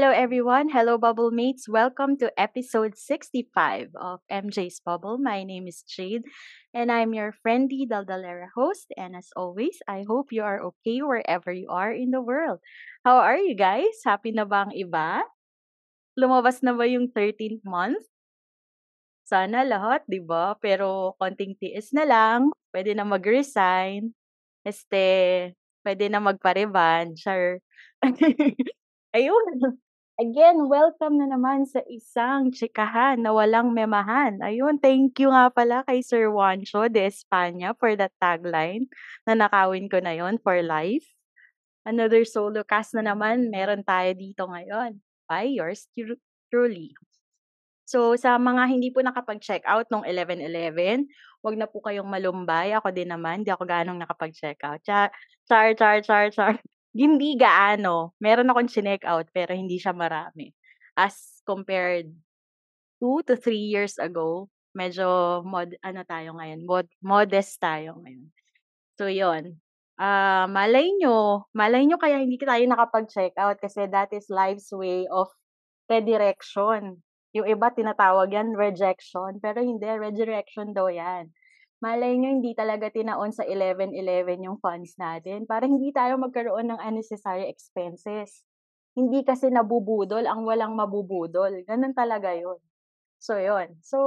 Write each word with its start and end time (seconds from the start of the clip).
Hello, 0.00 0.16
everyone. 0.16 0.72
Hello, 0.72 0.96
Bubble 0.96 1.28
Mates. 1.28 1.68
Welcome 1.68 2.16
to 2.24 2.32
episode 2.40 2.96
65 2.96 3.92
of 4.00 4.24
MJ's 4.32 4.80
Bubble. 4.80 5.20
My 5.20 5.44
name 5.44 5.68
is 5.68 5.84
Jade, 5.84 6.24
and 6.72 6.88
I'm 6.88 7.12
your 7.12 7.36
friendly 7.36 7.84
Daldalera 7.84 8.48
host. 8.56 8.88
And 8.96 9.12
as 9.12 9.28
always, 9.36 9.76
I 9.84 10.08
hope 10.08 10.32
you 10.32 10.40
are 10.40 10.56
okay 10.72 11.04
wherever 11.04 11.52
you 11.52 11.68
are 11.68 11.92
in 11.92 12.16
the 12.16 12.24
world. 12.24 12.64
How 13.04 13.20
are 13.20 13.36
you 13.36 13.52
guys? 13.52 13.92
Happy 14.00 14.32
na 14.32 14.48
ba 14.48 14.64
ang 14.64 14.72
iba? 14.72 15.20
Lumabas 16.16 16.64
na 16.64 16.72
ba 16.72 16.88
yung 16.88 17.12
13th 17.12 17.60
month? 17.68 18.00
Sana 19.28 19.68
lahat, 19.68 20.08
di 20.08 20.24
ba? 20.24 20.56
Pero 20.64 21.12
konting 21.20 21.60
tiis 21.60 21.92
na 21.92 22.08
lang. 22.08 22.48
Pwede 22.72 22.96
na 22.96 23.04
mag-resign. 23.04 24.16
Este, 24.64 25.52
pwede 25.84 26.08
na 26.08 26.24
magpa-revenge. 26.24 27.20
Or 27.28 27.60
Ayun. 29.12 29.76
Again, 30.20 30.68
welcome 30.68 31.16
na 31.16 31.32
naman 31.32 31.64
sa 31.64 31.80
isang 31.88 32.52
chikahan 32.52 33.24
na 33.24 33.32
walang 33.32 33.72
memahan. 33.72 34.36
Ayun, 34.44 34.76
thank 34.76 35.16
you 35.16 35.32
nga 35.32 35.48
pala 35.48 35.80
kay 35.88 36.04
Sir 36.04 36.28
Juancho 36.28 36.92
de 36.92 37.08
España 37.08 37.72
for 37.72 37.96
that 37.96 38.12
tagline 38.20 38.84
na 39.24 39.32
nakawin 39.32 39.88
ko 39.88 39.96
na 39.96 40.12
yon 40.12 40.36
for 40.44 40.60
life. 40.60 41.08
Another 41.88 42.28
solo 42.28 42.60
cast 42.68 42.92
na 42.92 43.00
naman 43.00 43.48
meron 43.48 43.80
tayo 43.80 44.12
dito 44.12 44.44
ngayon 44.44 45.00
by 45.24 45.48
yours 45.56 45.88
truly. 46.52 46.92
So, 47.88 48.12
sa 48.20 48.36
mga 48.36 48.68
hindi 48.68 48.92
po 48.92 49.00
nakapag-check 49.00 49.64
out 49.64 49.88
nung 49.88 50.04
11-11, 50.04 51.08
wag 51.40 51.56
na 51.56 51.64
po 51.64 51.80
kayong 51.80 52.04
malumbay. 52.04 52.76
Ako 52.76 52.92
din 52.92 53.08
naman, 53.08 53.40
di 53.40 53.48
ako 53.56 53.64
ganong 53.64 53.96
nakapag-check 53.96 54.60
out. 54.68 54.84
Char, 54.84 55.08
char, 55.48 55.72
char, 55.72 56.04
char, 56.04 56.28
char. 56.28 56.60
Hindi 56.90 57.38
gaano. 57.38 58.18
Meron 58.18 58.50
akong 58.50 58.70
chineck 58.70 59.06
out 59.06 59.30
pero 59.30 59.54
hindi 59.54 59.78
siya 59.78 59.94
marami. 59.94 60.50
As 60.98 61.42
compared 61.46 62.10
2 62.98 63.22
to 63.30 63.38
3 63.38 63.70
years 63.70 63.94
ago, 64.02 64.50
medyo 64.74 65.40
mod 65.46 65.74
ano 65.82 66.02
tayo 66.06 66.34
ngayon, 66.38 66.66
mod 66.66 66.86
modest 67.02 67.58
tayo 67.62 67.98
ngayon. 68.02 68.26
So, 68.98 69.06
yon 69.10 69.58
Ah, 70.00 70.48
malay 70.48 70.88
nyo, 70.96 71.44
malay 71.52 71.84
nyo 71.84 72.00
kaya 72.00 72.24
hindi 72.24 72.40
tayo 72.40 72.64
nakapag-check 72.64 73.36
out 73.36 73.60
kasi 73.60 73.84
that 73.92 74.08
is 74.16 74.32
life's 74.32 74.72
way 74.72 75.04
of 75.12 75.28
redirection. 75.92 77.04
Yung 77.36 77.46
iba 77.46 77.68
tinatawag 77.70 78.32
yan 78.32 78.56
rejection, 78.56 79.38
pero 79.44 79.60
hindi, 79.60 79.84
redirection 79.84 80.72
daw 80.72 80.88
yan 80.88 81.30
malay 81.80 82.16
nyo 82.20 82.28
hindi 82.28 82.52
talaga 82.52 82.92
tinaon 82.92 83.32
sa 83.32 83.44
11-11 83.48 84.46
yung 84.46 84.60
funds 84.60 84.94
natin 85.00 85.48
para 85.48 85.64
hindi 85.64 85.90
tayo 85.90 86.20
magkaroon 86.20 86.68
ng 86.68 86.80
unnecessary 86.80 87.48
expenses. 87.48 88.44
Hindi 88.92 89.24
kasi 89.24 89.48
nabubudol 89.48 90.28
ang 90.28 90.44
walang 90.44 90.76
mabubudol. 90.76 91.64
Ganun 91.64 91.96
talaga 91.96 92.36
yun. 92.36 92.60
So, 93.16 93.40
yun. 93.40 93.80
So, 93.80 93.98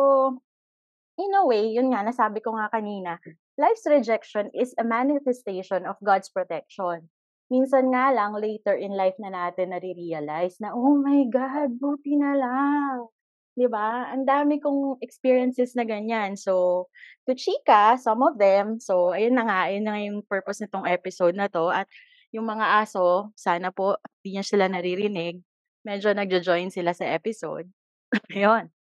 in 1.18 1.34
a 1.34 1.44
way, 1.46 1.74
yun 1.74 1.90
nga, 1.90 2.06
nasabi 2.06 2.46
ko 2.46 2.54
nga 2.54 2.70
kanina, 2.70 3.18
life's 3.58 3.86
rejection 3.90 4.54
is 4.54 4.74
a 4.78 4.86
manifestation 4.86 5.90
of 5.90 5.98
God's 6.02 6.30
protection. 6.30 7.10
Minsan 7.50 7.94
nga 7.94 8.14
lang, 8.14 8.38
later 8.38 8.78
in 8.78 8.94
life 8.94 9.18
na 9.18 9.34
natin 9.34 9.74
nare-realize 9.74 10.62
na, 10.62 10.74
oh 10.74 10.98
my 10.98 11.26
God, 11.30 11.78
buti 11.78 12.18
na 12.18 12.38
lang 12.38 13.10
'Di 13.54 13.68
ba? 13.70 14.10
Ang 14.10 14.26
dami 14.26 14.58
kong 14.58 14.98
experiences 15.06 15.78
na 15.78 15.86
ganyan. 15.86 16.34
So, 16.34 16.88
to 17.30 17.38
chika, 17.38 17.98
some 18.02 18.26
of 18.26 18.38
them. 18.42 18.82
So, 18.82 19.14
ayun 19.14 19.38
na 19.38 19.46
nga, 19.46 19.60
ayun 19.70 19.86
na 19.86 19.92
nga 19.98 20.02
yung 20.02 20.20
purpose 20.26 20.62
nitong 20.66 20.90
episode 20.90 21.38
na 21.38 21.46
'to 21.50 21.70
at 21.70 21.86
yung 22.34 22.50
mga 22.50 22.82
aso, 22.82 23.30
sana 23.38 23.70
po 23.70 23.98
hindi 24.22 24.42
niya 24.42 24.46
sila 24.46 24.66
naririnig. 24.66 25.38
Medyo 25.86 26.18
nagjo-join 26.18 26.74
sila 26.74 26.92
sa 26.98 27.06
episode. 27.14 27.70
Ayun. 28.34 28.74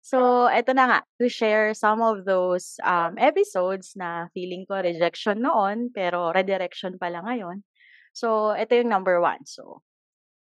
So, 0.00 0.48
eto 0.48 0.72
na 0.72 0.86
nga, 0.88 1.00
to 1.20 1.28
share 1.28 1.74
some 1.76 2.00
of 2.00 2.24
those 2.24 2.80
um, 2.86 3.20
episodes 3.20 3.92
na 3.98 4.32
feeling 4.32 4.64
ko 4.64 4.80
rejection 4.80 5.44
noon, 5.44 5.92
pero 5.92 6.32
redirection 6.32 6.96
pala 6.96 7.20
ngayon. 7.20 7.66
So, 8.16 8.56
ito 8.56 8.72
yung 8.78 8.88
number 8.88 9.20
one. 9.20 9.44
So, 9.44 9.82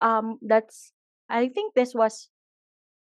um, 0.02 0.42
that's, 0.42 0.92
I 1.30 1.50
think 1.54 1.78
this 1.78 1.94
was 1.94 2.30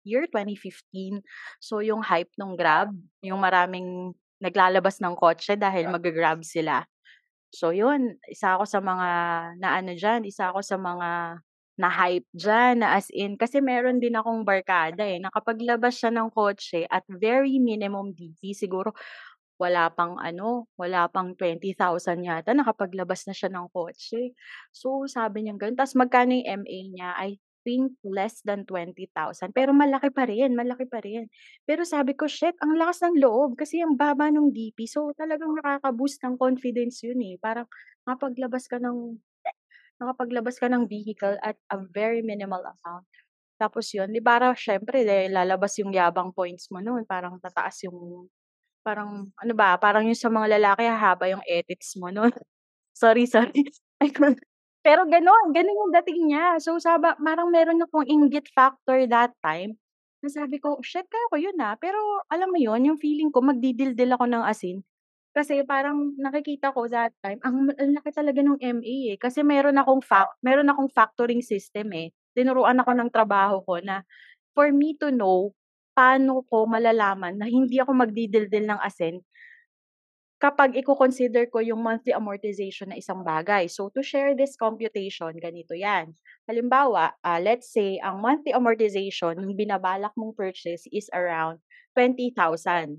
year 0.06 0.28
2015. 0.31 1.20
So, 1.60 1.81
yung 1.81 2.04
hype 2.04 2.31
nung 2.38 2.54
Grab, 2.56 2.92
yung 3.25 3.41
maraming 3.42 4.15
naglalabas 4.41 5.00
ng 5.00 5.16
kotse 5.16 5.56
dahil 5.56 5.88
mag-grab 5.91 6.44
sila. 6.44 6.84
So, 7.54 7.70
yun, 7.70 8.19
isa 8.28 8.59
ako 8.59 8.64
sa 8.66 8.81
mga 8.82 9.09
na 9.62 9.69
ano 9.78 9.93
dyan, 9.94 10.26
isa 10.26 10.50
ako 10.53 10.60
sa 10.64 10.76
mga 10.76 11.41
na-hype 11.78 12.28
dyan, 12.34 12.82
na 12.87 12.94
as 12.98 13.10
in, 13.10 13.34
kasi 13.34 13.59
meron 13.59 13.98
din 13.98 14.14
akong 14.14 14.47
barkada 14.47 15.03
eh, 15.03 15.19
nakapaglabas 15.19 15.98
siya 15.98 16.14
ng 16.14 16.31
kotse 16.31 16.87
at 16.87 17.03
very 17.10 17.59
minimum 17.59 18.14
DP, 18.14 18.54
siguro 18.54 18.94
wala 19.59 19.91
pang 19.91 20.19
ano, 20.19 20.66
wala 20.78 21.06
pang 21.10 21.34
20,000 21.38 22.22
yata, 22.26 22.53
nakapaglabas 22.54 23.26
na 23.31 23.34
siya 23.37 23.50
ng 23.54 23.70
kotse. 23.70 24.34
So, 24.75 25.06
sabi 25.06 25.47
niya 25.47 25.54
ganun. 25.59 25.78
Tapos 25.78 25.94
magkano 25.98 26.34
yung 26.34 26.48
MA 26.66 26.78
niya? 26.91 27.10
I 27.19 27.38
think 27.64 27.97
less 28.04 28.44
than 28.44 28.62
20,000 28.69 29.50
pero 29.56 29.72
malaki 29.75 30.12
pa 30.14 30.28
rin, 30.28 30.52
malaki 30.54 30.86
pa 30.86 31.00
rin. 31.02 31.26
Pero 31.64 31.82
sabi 31.88 32.14
ko, 32.14 32.28
shit, 32.30 32.54
ang 32.62 32.76
lakas 32.78 33.02
ng 33.08 33.19
loob 33.25 33.56
kasi 33.58 33.80
ang 33.82 33.97
baba 33.98 34.28
ng 34.30 34.52
DP. 34.54 34.84
So 34.86 35.10
talagang 35.16 35.56
nakaka-boost 35.58 36.20
ng 36.25 36.36
confidence 36.38 37.02
yun 37.02 37.20
eh. 37.25 37.34
Parang 37.41 37.66
nakapaglabas 38.06 38.69
ka 38.69 38.78
ng 38.78 39.19
nakapaglabas 40.00 40.56
ka 40.60 40.69
ng 40.70 40.86
vehicle 40.91 41.38
at 41.42 41.56
a 41.72 41.78
very 41.92 42.20
minimal 42.22 42.60
amount. 42.62 43.06
Tapos 43.60 43.91
yun, 43.94 44.10
di 44.10 44.20
para 44.22 44.52
syempre, 44.58 45.06
dahil 45.06 45.31
lalabas 45.34 45.78
yung 45.81 45.94
yabang 45.94 46.34
points 46.34 46.69
mo 46.75 46.82
noon, 46.82 47.06
parang 47.06 47.38
tataas 47.38 47.86
yung, 47.86 48.28
parang, 48.86 49.31
ano 49.38 49.54
ba, 49.56 49.78
parang 49.81 50.06
yung 50.06 50.19
sa 50.19 50.28
mga 50.32 50.58
lalaki, 50.60 50.84
haba 50.91 51.26
yung 51.32 51.44
ethics 51.46 51.94
mo 51.98 52.10
noon. 52.10 52.32
sorry, 53.02 53.26
sorry. 53.26 53.54
Pero 54.84 55.08
gano'n, 55.08 55.48
gano'n 55.56 55.80
yung 55.88 55.92
dating 55.96 56.20
niya. 56.28 56.60
So, 56.60 56.76
saba 56.76 57.16
parang 57.16 57.48
meron 57.48 57.80
akong 57.80 58.04
inggit 58.04 58.52
factor 58.52 59.08
that 59.08 59.32
time, 59.40 59.80
na 60.20 60.28
sabi 60.28 60.60
ko, 60.60 60.76
"Shit, 60.84 61.08
kaya 61.08 61.26
ko 61.32 61.36
yun, 61.40 61.56
ah." 61.64 61.72
Pero 61.80 61.96
alam 62.28 62.52
mo 62.52 62.60
yun, 62.60 62.84
yung 62.92 63.00
feeling 63.00 63.32
ko 63.32 63.40
magdidildil 63.40 64.12
ako 64.12 64.28
ng 64.28 64.44
asin. 64.44 64.84
Kasi 65.36 65.64
parang 65.68 66.16
nakikita 66.20 66.72
ko 66.76 66.88
that 66.92 67.12
time, 67.24 67.40
ang 67.44 67.68
ang 67.76 67.92
laki 67.96 68.10
talaga 68.14 68.40
ng 68.44 68.56
MA, 68.60 68.96
eh. 69.14 69.18
Kasi 69.20 69.40
meron 69.44 69.76
akong 69.80 70.00
fac 70.04 70.32
meron 70.44 70.68
akong 70.72 70.88
factoring 70.92 71.40
system, 71.44 71.92
eh. 71.96 72.12
Tinuruan 72.36 72.80
ako 72.80 72.92
ng 72.96 73.10
trabaho 73.12 73.60
ko 73.64 73.80
na 73.84 74.04
for 74.56 74.70
me 74.72 74.96
to 74.98 75.10
know 75.14 75.52
paano 75.96 76.42
ko 76.50 76.66
malalaman 76.68 77.38
na 77.40 77.46
hindi 77.48 77.78
ako 77.80 77.92
magdidildil 77.96 78.66
ng 78.68 78.80
asin 78.82 79.20
kapag 80.44 80.77
iko-consider 80.77 81.49
ko 81.49 81.65
yung 81.65 81.81
monthly 81.81 82.12
amortization 82.12 82.93
na 82.93 83.00
isang 83.00 83.25
bagay. 83.25 83.65
So, 83.65 83.88
to 83.97 84.05
share 84.05 84.37
this 84.37 84.60
computation, 84.60 85.32
ganito 85.41 85.73
yan. 85.73 86.12
Halimbawa, 86.44 87.17
uh, 87.25 87.41
let's 87.41 87.73
say, 87.73 87.96
ang 88.05 88.20
monthly 88.20 88.52
amortization, 88.52 89.41
yung 89.41 89.56
binabalak 89.56 90.12
mong 90.20 90.37
purchase 90.37 90.85
is 90.93 91.08
around 91.17 91.64
20,000 91.96 92.37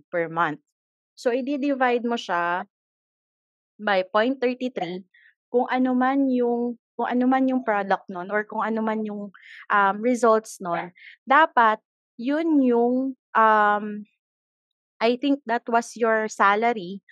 per 0.09 0.25
month. 0.25 0.57
So, 1.13 1.29
i-divide 1.29 2.01
mo 2.01 2.17
siya 2.17 2.65
by 3.77 4.01
0.33 4.09 5.05
kung 5.53 5.69
ano 5.69 5.93
man 5.93 6.25
yung 6.25 6.81
kung 6.97 7.11
ano 7.11 7.27
man 7.27 7.43
yung 7.45 7.59
product 7.61 8.07
nun 8.07 8.31
or 8.31 8.47
kung 8.47 8.63
ano 8.63 8.79
man 8.79 9.03
yung 9.05 9.29
um, 9.69 9.95
results 9.99 10.63
nun, 10.63 10.95
dapat 11.27 11.77
yun 12.17 12.63
yung 12.63 13.13
um, 13.35 13.85
I 14.97 15.19
think 15.19 15.43
that 15.45 15.67
was 15.67 15.93
your 15.99 16.31
salary 16.31 17.03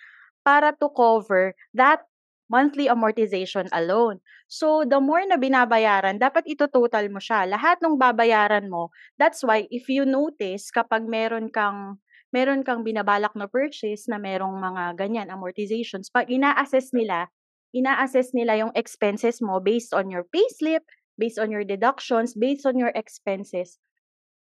para 0.46 0.76
to 0.76 0.92
cover 0.92 1.56
that 1.72 2.04
monthly 2.52 2.86
amortization 2.86 3.66
alone. 3.72 4.20
So, 4.46 4.84
the 4.84 5.00
more 5.00 5.24
na 5.24 5.40
binabayaran, 5.40 6.20
dapat 6.20 6.44
ito 6.44 6.68
total 6.68 7.08
mo 7.08 7.18
siya. 7.18 7.48
Lahat 7.48 7.80
ng 7.80 7.96
babayaran 7.96 8.68
mo. 8.68 8.92
That's 9.16 9.40
why, 9.40 9.66
if 9.72 9.88
you 9.88 10.04
notice, 10.04 10.68
kapag 10.68 11.08
meron 11.08 11.48
kang 11.48 11.98
meron 12.34 12.66
kang 12.66 12.82
binabalak 12.82 13.30
na 13.38 13.46
purchase 13.46 14.10
na 14.10 14.18
merong 14.18 14.58
mga 14.58 14.98
ganyan 14.98 15.30
amortizations, 15.30 16.10
pag 16.10 16.26
ina-assess 16.26 16.90
nila, 16.90 17.30
ina-assess 17.70 18.34
nila 18.34 18.58
yung 18.58 18.74
expenses 18.74 19.38
mo 19.38 19.62
based 19.62 19.94
on 19.94 20.10
your 20.10 20.26
payslip, 20.34 20.82
based 21.14 21.38
on 21.38 21.54
your 21.54 21.62
deductions, 21.62 22.34
based 22.34 22.66
on 22.66 22.74
your 22.74 22.90
expenses. 22.98 23.78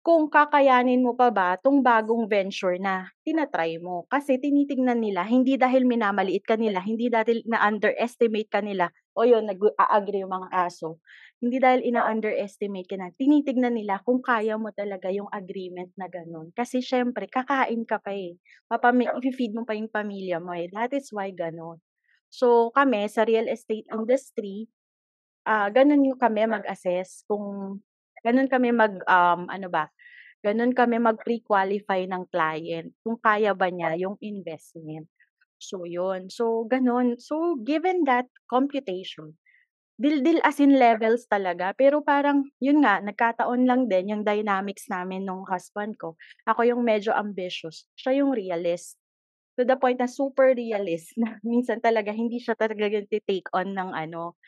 Kung 0.05 0.31
kakayanin 0.31 1.03
mo 1.03 1.13
pa 1.17 1.29
ba 1.33 1.55
'tong 1.59 1.83
bagong 1.83 2.25
venture 2.31 2.79
na 2.79 3.11
tina-try 3.27 3.77
mo. 3.83 4.07
Kasi 4.11 4.39
tinitingnan 4.39 4.99
nila 5.03 5.27
hindi 5.27 5.55
dahil 5.59 5.83
minamaliit 5.85 6.43
ka 6.47 6.55
nila, 6.55 6.79
hindi 6.83 7.11
dahil 7.11 7.43
na-underestimate 7.45 8.47
ka 8.49 8.63
nila 8.63 8.89
o 9.17 9.27
yun 9.27 9.43
nag-a-agree 9.49 10.23
yung 10.23 10.31
mga 10.33 10.49
aso. 10.71 10.97
Hindi 11.43 11.59
dahil 11.59 11.83
ina-underestimate 11.87 12.87
ka 12.87 12.95
na, 12.99 13.11
tinitignan 13.15 13.75
nila 13.75 13.99
kung 14.07 14.23
kaya 14.23 14.55
mo 14.59 14.71
talaga 14.75 15.11
yung 15.11 15.27
agreement 15.31 15.91
na 15.99 16.07
gano'n. 16.07 16.51
Kasi 16.55 16.79
siyempre 16.83 17.27
kakain 17.27 17.83
ka 17.87 17.99
pa, 17.99 18.11
eh, 18.15 18.39
papami 18.71 19.07
ifi-feed 19.11 19.51
mo 19.55 19.63
pa 19.67 19.75
yung 19.75 19.91
pamilya 19.91 20.39
mo, 20.43 20.55
eh, 20.55 20.67
that 20.71 20.91
is 20.95 21.11
why 21.15 21.31
gano'n. 21.35 21.79
So 22.31 22.71
kami 22.75 23.07
sa 23.11 23.23
real 23.27 23.47
estate 23.51 23.87
industry, 23.91 24.67
ah, 25.47 25.69
gano'n 25.73 26.03
yung 26.13 26.19
kami 26.21 26.45
mag-assess 26.49 27.23
kung 27.29 27.79
gano'n 28.25 28.49
kami 28.51 28.69
mag, 28.75 28.93
um, 29.07 29.47
ano 29.49 29.67
ba, 29.71 29.89
gano'n 30.45 30.73
kami 30.75 30.97
mag 31.01 31.17
pre-qualify 31.23 32.05
ng 32.07 32.23
client 32.33 32.89
kung 33.03 33.17
kaya 33.21 33.51
ba 33.57 33.67
niya 33.71 33.95
yung 33.99 34.17
investment. 34.23 35.07
So 35.59 35.83
yun, 35.87 36.29
so 36.31 36.65
gano'n. 36.69 37.19
So 37.19 37.59
given 37.63 38.03
that 38.07 38.27
computation, 38.51 39.35
dil-dil 39.99 40.39
as 40.47 40.57
in 40.63 40.73
levels 40.79 41.23
talaga 41.27 41.75
pero 41.75 41.99
parang 42.11 42.47
yun 42.63 42.79
nga 42.83 42.95
nagkataon 43.03 43.67
lang 43.69 43.81
din 43.91 44.11
yung 44.15 44.23
dynamics 44.23 44.85
namin 44.87 45.27
nung 45.27 45.43
husband 45.51 45.93
ko, 45.99 46.15
ako 46.47 46.61
yung 46.69 46.81
medyo 46.87 47.11
ambitious, 47.15 47.83
siya 47.99 48.23
yung 48.23 48.31
realist. 48.35 48.95
To 49.59 49.67
the 49.67 49.75
point 49.77 49.99
na 50.01 50.07
super 50.09 50.55
realist 50.55 51.13
na 51.21 51.37
minsan 51.45 51.79
talaga 51.83 52.11
hindi 52.15 52.39
siya 52.41 52.55
talaga 52.57 52.87
nagte-take 52.89 53.51
on 53.53 53.75
ng 53.75 53.91
ano, 53.93 54.39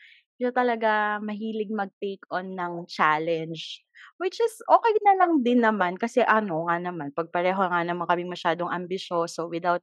siya 0.42 0.52
talaga 0.54 1.22
mahilig 1.22 1.70
mag-take 1.72 2.24
on 2.34 2.54
ng 2.58 2.74
challenge. 2.90 3.82
Which 4.20 4.38
is 4.42 4.54
okey 4.66 4.94
na 5.06 5.14
lang 5.22 5.42
din 5.46 5.62
naman 5.62 5.94
kasi 5.98 6.22
ano 6.26 6.66
nga 6.68 6.76
naman 6.82 7.14
'pag 7.14 7.30
pareho 7.34 7.58
nga 7.70 7.82
naman 7.86 8.06
kaming 8.10 8.32
masyadong 8.34 8.70
ambisyoso 8.70 9.46
without 9.50 9.82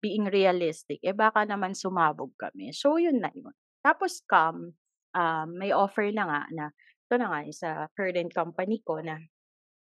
being 0.00 0.28
realistic, 0.28 1.00
eh, 1.04 1.12
baka 1.16 1.44
naman 1.44 1.76
sumabog 1.76 2.32
kami. 2.40 2.72
So 2.72 2.96
yun 2.96 3.20
na 3.20 3.28
yun. 3.36 3.52
Tapos 3.84 4.24
come, 4.28 4.72
um, 5.16 5.48
may 5.56 5.72
offer 5.76 6.08
na 6.12 6.24
nga 6.28 6.40
na 6.52 6.66
ito 7.08 7.14
na 7.20 7.28
nga 7.32 7.40
yung 7.44 7.56
sa 7.56 7.70
current 7.96 8.30
company 8.32 8.80
ko 8.84 9.00
na 9.04 9.20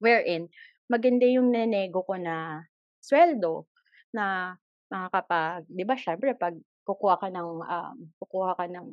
wherein 0.02 0.48
maganda 0.90 1.26
yung 1.28 1.50
ninego 1.54 2.04
ko 2.06 2.14
na 2.20 2.64
suweldo 3.02 3.66
na 4.14 4.54
makakapag 4.92 5.66
'di 5.70 5.84
ba 5.88 5.96
siyempre 5.98 6.34
'pag 6.36 6.54
kukuha 6.86 7.16
ka 7.20 7.28
ng, 7.32 7.48
um, 7.64 7.96
kukuha 8.22 8.56
ka 8.60 8.64
ng 8.70 8.86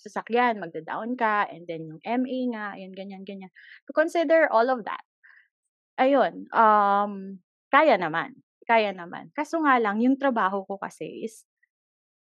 sasakyan 0.00 0.58
magda-down 0.60 1.14
ka 1.16 1.46
and 1.52 1.64
then 1.68 1.84
yung 1.88 2.00
MA 2.04 2.38
nga, 2.56 2.66
yung 2.80 2.92
ganyan, 2.96 3.22
ganyan. 3.28 3.52
To 3.88 3.92
consider 3.96 4.48
all 4.52 4.68
of 4.72 4.84
that, 4.88 5.04
ayun, 6.00 6.48
um, 6.54 7.38
kaya 7.72 7.96
naman, 8.00 8.38
kaya 8.68 8.92
naman. 8.96 9.30
Kaso 9.36 9.60
nga 9.64 9.78
lang 9.82 10.00
yung 10.04 10.16
trabaho 10.20 10.64
ko 10.68 10.78
kasi 10.80 11.24
is 11.26 11.44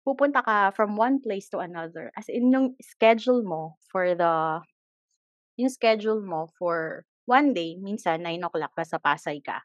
pupunta 0.06 0.40
ka 0.44 0.72
from 0.74 0.96
one 0.98 1.20
place 1.22 1.48
to 1.52 1.60
another, 1.62 2.10
as 2.18 2.26
in 2.32 2.50
yung 2.54 2.74
schedule 2.82 3.42
mo 3.46 3.76
for 3.92 4.14
the 4.16 4.60
yung 5.60 5.70
schedule 5.72 6.22
mo 6.24 6.48
for 6.58 7.04
one 7.28 7.52
day 7.56 7.76
minsan 7.80 8.22
9:00 8.24 8.72
nasa 8.78 8.98
Pasay 9.02 9.40
ka. 9.44 9.64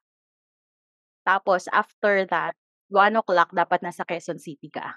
Tapos 1.26 1.72
after 1.72 2.28
that, 2.28 2.52
1:00 2.92 3.50
dapat 3.56 3.80
nasa 3.80 4.04
Quezon 4.04 4.38
City 4.44 4.68
ka. 4.68 4.94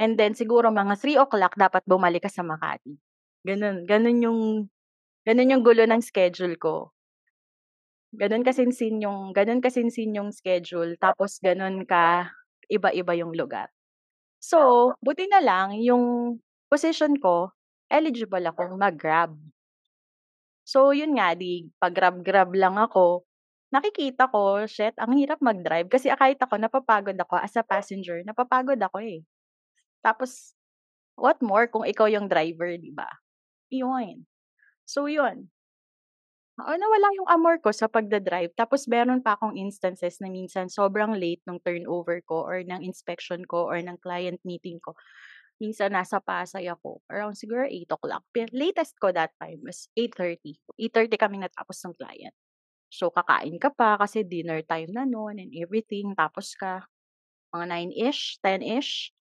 And 0.00 0.16
then 0.16 0.32
siguro 0.32 0.72
mga 0.72 0.96
3:00 0.96 1.52
dapat 1.60 1.84
bumalik 1.84 2.24
ka 2.24 2.30
sa 2.32 2.40
Makati. 2.46 2.96
Gano'n, 3.44 3.84
gano'n 3.84 4.18
yung 4.24 4.40
gano'n 5.26 5.52
yung 5.56 5.64
gulo 5.66 5.84
ng 5.88 6.02
schedule 6.04 6.56
ko. 6.60 6.92
Gano'n 8.12 8.44
kasinsin 8.44 9.00
yung 9.00 9.32
gano'n 9.32 9.64
kasinsin 9.64 10.12
yung 10.12 10.36
schedule 10.36 11.00
tapos 11.00 11.40
gano'n 11.40 11.88
ka-iba-iba 11.88 13.12
yung 13.16 13.32
lugar. 13.32 13.72
So, 14.40 14.92
buti 15.00 15.26
na 15.32 15.40
lang 15.44 15.80
yung 15.80 16.36
position 16.72 17.16
ko, 17.20 17.52
eligible 17.92 18.44
akong 18.48 18.78
mag-Grab. 18.78 19.34
So 20.68 20.94
yun 20.94 21.18
nga, 21.18 21.34
'di 21.34 21.74
pa-Grab-Grab 21.82 22.54
lang 22.54 22.78
ako, 22.78 23.26
nakikita 23.74 24.30
ko, 24.30 24.62
shit 24.70 24.94
ang 24.94 25.10
hirap 25.18 25.42
mag-drive 25.42 25.90
kasi 25.90 26.06
kahit 26.14 26.38
ako 26.38 26.54
napapagod 26.62 27.18
ako 27.18 27.34
as 27.42 27.54
a 27.58 27.66
passenger, 27.66 28.22
napapagod 28.22 28.78
ako, 28.78 29.02
eh. 29.02 29.26
Tapos, 30.04 30.54
what 31.18 31.38
more 31.42 31.66
kung 31.70 31.86
ikaw 31.88 32.06
yung 32.10 32.28
driver, 32.30 32.74
'di 32.78 32.92
ba? 32.94 33.08
Yun. 33.72 34.26
So 34.88 35.06
yun. 35.10 35.50
Oo, 36.60 36.76
nawala 36.76 37.08
yung 37.16 37.24
amor 37.32 37.56
ko 37.64 37.72
sa 37.72 37.88
pagda-drive 37.88 38.52
tapos 38.52 38.84
meron 38.84 39.24
pa 39.24 39.40
akong 39.40 39.56
instances 39.56 40.20
na 40.20 40.28
minsan 40.28 40.68
sobrang 40.68 41.16
late 41.16 41.40
nung 41.48 41.56
turnover 41.64 42.20
ko 42.28 42.44
or 42.44 42.60
ng 42.60 42.84
inspection 42.84 43.40
ko 43.48 43.64
or 43.64 43.80
ng 43.80 43.96
client 44.04 44.36
meeting 44.44 44.76
ko. 44.84 44.92
Minsan 45.60 45.96
nasa 45.96 46.20
Pasay 46.20 46.68
ako, 46.68 47.00
around 47.08 47.34
siguro 47.40 47.64
8:00 47.68 48.22
pe 48.34 48.46
latest 48.52 48.96
ko 49.00 49.10
that 49.16 49.32
time 49.40 49.60
was 49.64 49.88
8:30. 49.96 50.60
8:30 50.80 51.16
kaming 51.20 51.44
natapos 51.46 51.80
ng 51.88 51.96
client. 51.96 52.34
So 52.92 53.10
kakain 53.14 53.56
ka 53.60 53.70
pa 53.74 53.96
kasi 54.00 54.24
dinner 54.26 54.60
time 54.66 54.90
na 54.94 55.04
nun 55.08 55.38
and 55.42 55.52
everything 55.56 56.14
tapos 56.18 56.56
ka 56.58 56.86
mga 57.54 57.66
9-ish, 57.70 58.40
10-ish. 58.44 59.12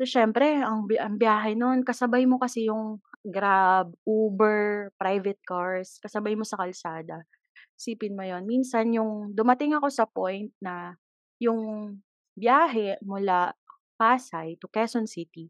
So 0.00 0.04
siyempre 0.04 0.60
ang 0.60 0.84
bi 0.84 1.00
ang 1.00 1.16
biyahe 1.16 1.56
nun 1.56 1.80
kasabay 1.80 2.28
mo 2.28 2.36
kasi 2.36 2.68
yung 2.68 3.00
Grab, 3.26 3.90
Uber, 4.06 4.92
private 5.00 5.40
cars, 5.42 5.98
kasabay 5.98 6.38
mo 6.38 6.46
sa 6.46 6.54
kalsada. 6.60 7.26
Isipin 7.78 8.18
mo 8.18 8.26
yun, 8.26 8.44
minsan 8.50 8.90
yung 8.92 9.32
dumating 9.32 9.72
ako 9.78 9.88
sa 9.94 10.04
point 10.10 10.50
na 10.60 10.98
yung 11.38 11.94
biyahe 12.36 12.98
mula 13.06 13.54
Pasay 13.98 14.58
to 14.60 14.66
Quezon 14.70 15.06
City, 15.08 15.48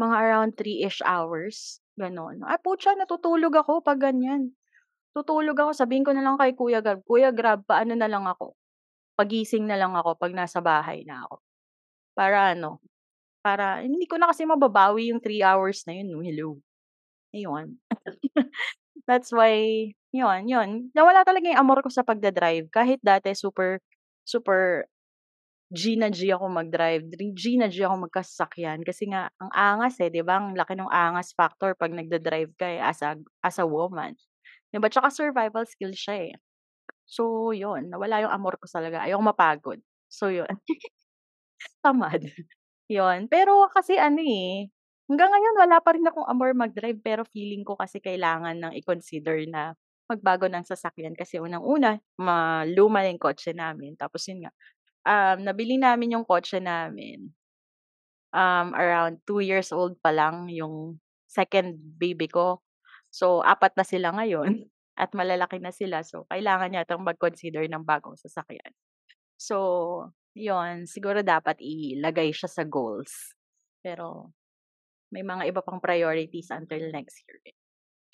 mga 0.00 0.16
around 0.20 0.52
3-ish 0.58 1.00
hours, 1.06 1.80
gano'n. 2.00 2.42
Ay 2.46 2.58
putya 2.62 2.94
natutulog 2.98 3.54
ako 3.56 3.80
'pag 3.84 4.00
ganyan. 4.02 4.52
Tutulog 5.16 5.56
ako 5.58 5.72
sabihin 5.76 6.04
ko 6.06 6.12
na 6.16 6.22
lang 6.26 6.36
kay 6.40 6.52
Kuya 6.58 6.80
Grab, 6.84 7.02
"Kuya 7.08 7.30
Grab 7.34 7.64
paano 7.68 7.94
na 7.98 8.08
lang 8.10 8.26
ako, 8.28 8.54
pagising 9.18 9.66
na 9.68 9.76
lang 9.80 9.94
ako 9.96 10.16
'pag 10.20 10.34
nasa 10.36 10.60
bahay 10.64 11.04
na 11.08 11.24
ako." 11.28 11.40
Para 12.18 12.52
ano, 12.56 12.83
para 13.44 13.84
hindi 13.84 14.08
ko 14.08 14.16
na 14.16 14.32
kasi 14.32 14.48
mababawi 14.48 15.12
yung 15.12 15.20
3 15.22 15.44
hours 15.44 15.84
na 15.84 15.94
yun 16.00 16.16
hello. 16.24 16.56
Ayun. 17.36 17.76
That's 19.08 19.30
why 19.34 19.90
yun, 20.14 20.48
yun, 20.48 20.70
nawala 20.96 21.22
talaga 21.26 21.50
yung 21.52 21.60
amor 21.62 21.82
ko 21.84 21.90
sa 21.92 22.02
pagda-drive 22.06 22.70
kahit 22.72 23.00
dati 23.04 23.34
super 23.36 23.80
super 24.26 24.86
G 25.74 25.96
na 25.98 26.08
G 26.12 26.30
ako 26.30 26.46
mag-drive, 26.52 27.02
G 27.34 27.58
na 27.58 27.66
G 27.72 27.82
ako 27.82 28.06
magkasasakyan 28.08 28.84
kasi 28.86 29.10
nga 29.10 29.32
ang 29.42 29.50
angas, 29.54 29.98
eh, 30.04 30.08
'di 30.12 30.22
ba? 30.22 30.38
Ang 30.38 30.54
laki 30.54 30.76
nung 30.78 30.92
angas 30.92 31.34
factor 31.34 31.74
'pag 31.74 31.90
nagda-drive 31.90 32.52
ka, 32.60 32.66
eh, 32.70 32.78
as 32.80 33.02
a 33.02 33.18
as 33.42 33.58
a 33.58 33.66
woman, 33.66 34.14
'di 34.72 34.78
ba? 34.82 34.88
Tsaka 34.92 35.10
survival 35.12 35.64
skill 35.68 35.92
siya, 35.96 36.32
eh. 36.32 36.34
So 37.08 37.52
yun, 37.56 37.90
nawala 37.92 38.24
yung 38.26 38.34
amor 38.34 38.56
ko 38.60 38.66
talaga, 38.70 39.04
ayokong 39.06 39.28
mapagod. 39.34 39.80
So 40.10 40.28
yun. 40.32 40.48
Tamad, 41.84 42.22
yun. 42.90 43.26
Pero 43.30 43.68
kasi 43.72 43.96
ano, 44.00 44.20
eh, 44.20 44.68
hanggang 45.08 45.30
ngayon 45.32 45.54
wala 45.60 45.76
pa 45.84 45.90
rin 45.96 46.06
akong 46.08 46.28
amor 46.28 46.52
mag-drive 46.56 47.00
pero 47.04 47.22
feeling 47.28 47.64
ko 47.64 47.76
kasi 47.76 48.00
kailangan 48.00 48.56
ng 48.60 48.72
i-consider 48.80 49.44
na 49.48 49.76
magbago 50.08 50.48
ng 50.48 50.64
sasakyan 50.68 51.16
kasi 51.16 51.40
unang-una, 51.40 51.96
ma 52.20 52.64
luma 52.68 53.00
na 53.04 53.12
yung 53.12 53.20
kotse 53.20 53.56
namin 53.56 53.96
tapos 53.96 54.24
yun 54.28 54.44
nga, 54.48 54.52
um, 55.08 55.38
nabili 55.44 55.76
namin 55.80 56.16
yung 56.20 56.26
kotse 56.28 56.60
namin, 56.60 57.32
um, 58.34 58.74
around 58.76 59.20
2 59.28 59.40
years 59.44 59.70
old 59.72 59.96
pa 60.02 60.10
lang 60.12 60.50
yung 60.50 60.98
second 61.28 61.78
baby 61.96 62.28
ko. 62.28 62.60
So 63.14 63.40
4 63.46 63.78
na 63.78 63.86
sila 63.86 64.10
ngayon 64.16 64.66
at 65.02 65.10
malalaki 65.16 65.58
na 65.62 65.74
sila 65.74 66.02
so 66.06 66.26
kailangan 66.30 66.74
yatang 66.74 67.02
mag-consider 67.02 67.64
ng 67.70 67.82
bagong 67.86 68.18
sasakyan. 68.18 68.72
So 69.38 69.56
yun, 70.34 70.84
siguro 70.90 71.22
dapat 71.22 71.62
ilagay 71.62 72.34
siya 72.34 72.50
sa 72.50 72.66
goals. 72.66 73.34
Pero 73.80 74.34
may 75.14 75.22
mga 75.22 75.46
iba 75.54 75.60
pang 75.62 75.78
priorities 75.78 76.50
until 76.50 76.90
next 76.90 77.22
year, 77.24 77.38
eh. 77.46 77.56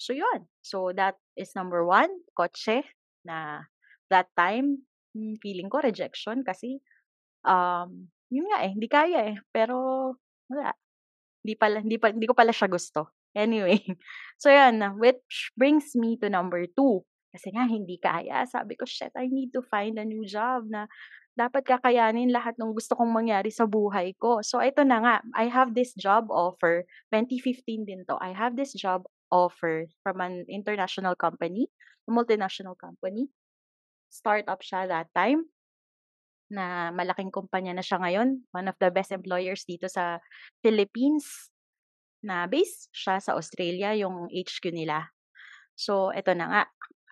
So 0.00 0.16
yun, 0.16 0.48
so 0.64 0.92
that 0.96 1.20
is 1.36 1.52
number 1.52 1.84
1, 1.84 2.08
kotse 2.32 2.84
na 3.24 3.68
that 4.08 4.32
time, 4.32 4.84
hmm, 5.12 5.36
feeling 5.44 5.68
ko 5.68 5.84
rejection 5.84 6.40
kasi, 6.40 6.80
um, 7.44 8.08
yun 8.32 8.48
nga, 8.48 8.64
eh, 8.64 8.72
hindi 8.72 8.88
kaya, 8.88 9.20
eh, 9.32 9.36
pero 9.52 9.76
wala. 10.48 10.72
Hindi 11.40 11.54
pala 11.56 11.76
hindi 11.80 11.96
pa 11.96 12.12
hindi 12.12 12.28
ko 12.28 12.36
pala 12.36 12.52
siya 12.52 12.68
gusto. 12.68 13.12
Anyway, 13.32 13.80
so 14.42 14.52
yun, 14.52 14.80
which 15.00 15.52
brings 15.56 15.92
me 15.96 16.16
to 16.20 16.28
number 16.28 16.64
2, 16.68 17.00
kasi 17.32 17.48
nga 17.54 17.64
hindi 17.68 17.96
kaya 18.00 18.44
sabi 18.48 18.74
ko, 18.76 18.84
"Shit, 18.88 19.14
I 19.16 19.28
need 19.30 19.52
to 19.56 19.62
find 19.64 19.96
a 20.00 20.04
new 20.04 20.24
job 20.26 20.68
na 20.68 20.88
dapat 21.38 21.66
kakayanin 21.66 22.30
lahat 22.34 22.54
nung 22.58 22.74
gusto 22.74 22.94
kong 22.98 23.10
mangyari 23.10 23.50
sa 23.52 23.66
buhay 23.66 24.14
ko." 24.18 24.42
So 24.42 24.62
ito 24.62 24.82
na 24.86 24.98
nga, 25.02 25.14
I 25.34 25.50
have 25.50 25.74
this 25.74 25.94
job 25.96 26.30
offer, 26.30 26.86
2015 27.12 27.86
din 27.86 28.02
'to, 28.06 28.18
I 28.20 28.34
have 28.34 28.54
this 28.54 28.74
job 28.74 29.06
offer 29.30 29.86
from 30.02 30.18
an 30.20 30.44
international 30.50 31.14
company, 31.14 31.70
multinational 32.10 32.74
company. 32.74 33.30
Startup 34.10 34.58
siya 34.58 34.90
that 34.90 35.08
time. 35.14 35.46
Na 36.50 36.90
malaking 36.90 37.30
kumpanya 37.30 37.70
na 37.78 37.84
siya 37.86 38.02
ngayon, 38.02 38.42
one 38.50 38.66
of 38.66 38.74
the 38.82 38.90
best 38.90 39.14
employers 39.14 39.62
dito 39.62 39.86
sa 39.86 40.18
Philippines. 40.66 41.54
Na 42.26 42.50
base 42.50 42.90
siya 42.90 43.22
sa 43.22 43.38
Australia, 43.38 43.94
yung 43.94 44.26
HQ 44.28 44.74
nila. 44.74 45.14
So 45.78 46.10
eto 46.10 46.34
na 46.34 46.46
nga, 46.50 46.62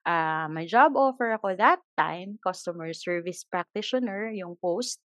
ah, 0.08 0.48
may 0.48 0.64
job 0.64 0.96
offer 0.96 1.36
ako 1.36 1.52
that 1.60 1.84
time, 2.00 2.40
customer 2.40 2.90
service 2.96 3.44
practitioner 3.44 4.32
yung 4.32 4.56
post. 4.64 5.04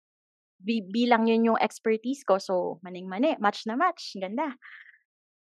Bi 0.61 0.85
bilang 0.85 1.25
yun 1.31 1.55
yung 1.55 1.61
expertise 1.61 2.23
ko, 2.27 2.37
so 2.41 2.79
maning-mani, 2.85 3.37
match 3.41 3.65
na 3.69 3.77
match, 3.81 4.17
ganda. 4.21 4.53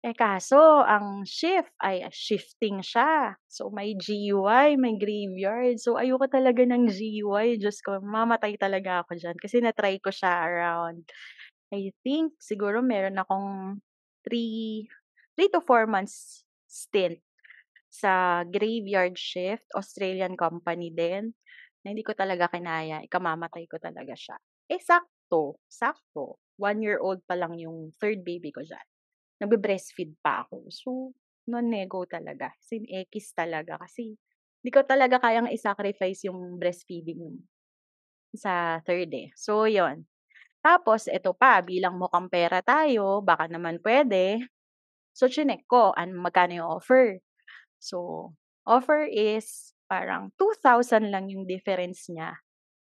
Eh, 0.03 0.12
kaso 0.15 0.83
ang 0.83 1.24
shift 1.24 1.72
ay 1.79 2.03
shifting 2.12 2.83
siya. 2.83 3.39
So 3.48 3.72
may 3.72 3.95
GUI, 3.95 4.75
may 4.75 5.00
graveyard. 5.00 5.79
So 5.79 5.95
ayoko 5.95 6.27
talaga 6.27 6.63
ng 6.67 6.91
GUI, 6.91 7.55
Diyos 7.62 7.79
ko 7.86 8.00
mamamatay 8.03 8.60
talaga 8.60 9.03
ako 9.07 9.15
diyan 9.19 9.38
kasi 9.39 9.63
na-try 9.63 10.00
ko 10.03 10.12
siya 10.12 10.43
around, 10.43 11.07
I 11.74 11.91
think 12.05 12.38
siguro 12.39 12.79
meron 12.86 13.17
akong 13.19 13.81
3, 14.27 14.88
3 15.38 15.50
to 15.53 15.60
4 15.65 15.88
months 15.89 16.45
stint 16.69 17.19
sa 17.93 18.41
graveyard 18.50 19.13
shift, 19.13 19.65
Australian 19.77 20.33
company 20.33 20.89
din, 20.89 21.38
na 21.85 21.93
hindi 21.93 22.01
ko 22.05 22.17
talaga 22.17 22.50
kinaya, 22.50 23.05
ikamamatay 23.05 23.69
ko 23.69 23.77
talaga 23.77 24.17
siya. 24.17 24.38
Eh, 24.73 24.81
sakto, 24.81 25.62
sakto, 25.69 26.41
one-year-old 26.57 27.21
pa 27.29 27.38
lang 27.38 27.53
yung 27.62 27.93
third 28.01 28.25
baby 28.25 28.50
ko 28.50 28.65
diyan. 28.65 28.88
Nagbe-breastfeed 29.45 30.17
pa 30.23 30.45
ako. 30.47 30.67
So, 30.73 30.89
no-nego 31.50 32.05
talaga, 32.09 32.53
as 32.55 32.69
in 32.73 32.85
ekis 32.89 33.33
talaga 33.35 33.77
kasi 33.81 34.15
hindi 34.63 34.71
ko 34.73 34.81
talaga 34.88 35.19
kayang 35.21 35.51
i-sacrifice 35.51 36.25
yung 36.29 36.57
breastfeeding 36.62 37.43
sa 38.35 38.81
third, 38.85 39.12
eh. 39.13 39.29
So, 39.38 39.65
yun. 39.69 40.05
Tapos 40.65 41.07
eto 41.12 41.33
pa, 41.38 41.62
bilang 41.65 41.97
mukhang 42.01 42.29
pera 42.31 42.62
tayo, 42.65 43.21
baka 43.25 43.47
naman 43.51 43.79
puwede. 43.83 44.41
So, 45.15 45.27
chineck 45.31 45.65
ko, 45.69 45.93
ano 45.97 46.17
magkano 46.21 46.53
yung 46.63 46.69
offer. 46.81 47.19
So, 47.84 48.32
offer 48.63 49.04
is 49.08 49.75
parang 49.92 50.32
2,000 50.40 51.12
lang 51.13 51.28
yung 51.34 51.46
difference 51.46 52.08
niya 52.10 52.40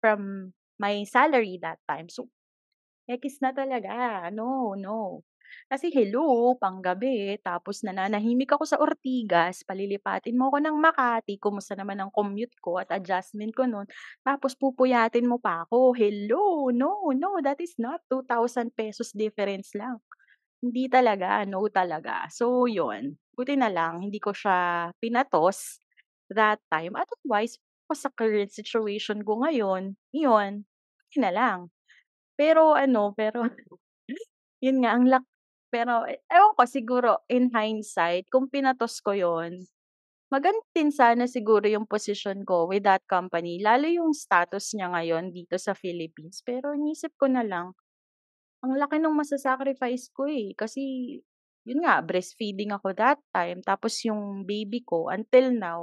from 0.03 0.53
my 0.81 1.03
salary 1.09 1.59
that 1.63 1.81
time. 1.91 2.09
So, 2.11 2.31
ekis 3.09 3.37
na 3.45 3.51
talaga, 3.57 4.29
no, 4.33 4.75
no. 4.79 5.25
Kasi 5.71 5.87
hello, 5.95 6.57
panggabi, 6.59 7.39
tapos 7.45 7.85
nananahimik 7.87 8.51
ako 8.57 8.65
sa 8.67 8.81
Ortigas, 8.83 9.63
palilipatin 9.69 10.35
mo 10.39 10.51
ako 10.51 10.59
ng 10.65 10.77
Makati, 10.83 11.35
kumusta 11.39 11.75
naman 11.79 12.01
ang 12.03 12.11
commute 12.11 12.57
ko 12.65 12.81
at 12.83 12.91
adjustment 12.91 13.53
ko 13.55 13.65
nun, 13.69 13.87
tapos 14.27 14.57
pupuyatin 14.59 15.29
mo 15.31 15.39
pa 15.39 15.63
ako. 15.69 15.95
Hello, 15.95 16.69
no, 16.75 17.13
no, 17.15 17.39
that 17.45 17.61
is 17.63 17.77
not 17.79 18.03
₱2,000 18.11 19.15
difference 19.15 19.73
lang. 19.79 20.01
Hindi 20.65 20.89
talaga, 20.91 21.45
no 21.47 21.69
talaga. 21.71 22.27
So 22.33 22.67
yun, 22.71 23.17
buti 23.37 23.55
na 23.59 23.69
lang 23.73 24.01
hindi 24.05 24.19
ko 24.23 24.33
siya 24.35 24.91
pinatos 25.03 25.81
that 26.33 26.59
time. 26.73 26.95
Otherwise, 26.97 27.59
sa 27.95 28.11
current 28.11 28.51
situation 28.51 29.23
ko 29.23 29.45
ngayon, 29.47 29.95
yun, 30.11 30.67
okey 31.11 31.21
na 31.23 31.31
lang. 31.31 31.59
Pero 32.39 32.75
ano, 32.79 33.13
pero 33.17 33.45
yun 34.65 34.83
nga 34.83 34.91
ang 34.97 35.07
lak 35.11 35.25
pero 35.75 36.07
ewan 36.31 36.55
ko 36.55 36.65
siguro 36.71 37.11
in 37.27 37.51
hindsight 37.51 38.31
kung 38.31 38.47
pinatos 38.47 39.03
ko 39.03 39.11
yun, 39.15 39.67
maganda 40.33 40.63
din 40.77 40.91
sana 40.95 41.27
siguro 41.31 41.67
yung 41.69 41.87
posisyon 41.89 42.43
ko 42.49 42.67
with 42.71 42.85
that 42.87 43.03
company, 43.11 43.59
lalo 43.63 43.87
yung 43.91 44.13
status 44.17 44.75
niya 44.77 44.91
ngayon 44.95 45.33
dito 45.35 45.57
sa 45.61 45.73
Philippines. 45.77 46.43
Pero 46.47 46.75
iniisip 46.77 47.15
ko 47.21 47.27
na 47.31 47.43
lang, 47.47 47.75
ang 48.65 48.75
laki 48.81 48.99
nung 49.03 49.17
masa-sacrifice 49.19 50.11
ko, 50.17 50.27
eh, 50.31 50.53
kasi 50.57 50.83
yun 51.69 51.81
nga 51.85 52.01
breastfeeding 52.05 52.73
ako 52.77 52.93
that 52.97 53.21
time 53.35 53.61
tapos 53.65 54.01
yung 54.07 54.45
baby 54.49 54.81
ko 54.85 55.09
until 55.13 55.51
now, 55.55 55.81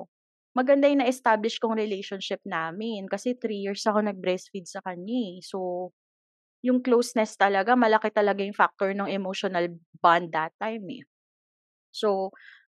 maganda 0.57 0.85
yung 0.89 1.01
na-establish 1.05 1.57
kong 1.61 1.77
relationship 1.79 2.41
namin 2.45 3.07
kasi 3.09 3.33
3 3.37 3.61
years 3.65 3.83
ako 3.87 4.03
nag-breastfeed 4.05 4.67
sa 4.69 4.81
kanya, 4.85 5.17
eh. 5.37 5.39
So, 5.45 5.91
yung 6.65 6.81
closeness 6.85 7.35
talaga 7.39 7.73
malaki 7.77 8.09
talaga 8.13 8.41
yung 8.45 8.57
factor 8.57 8.93
nung 8.93 9.09
emotional 9.11 9.69
bond 10.03 10.31
that 10.35 10.53
time, 10.61 10.85
eh. 10.93 11.03
So, 11.91 12.31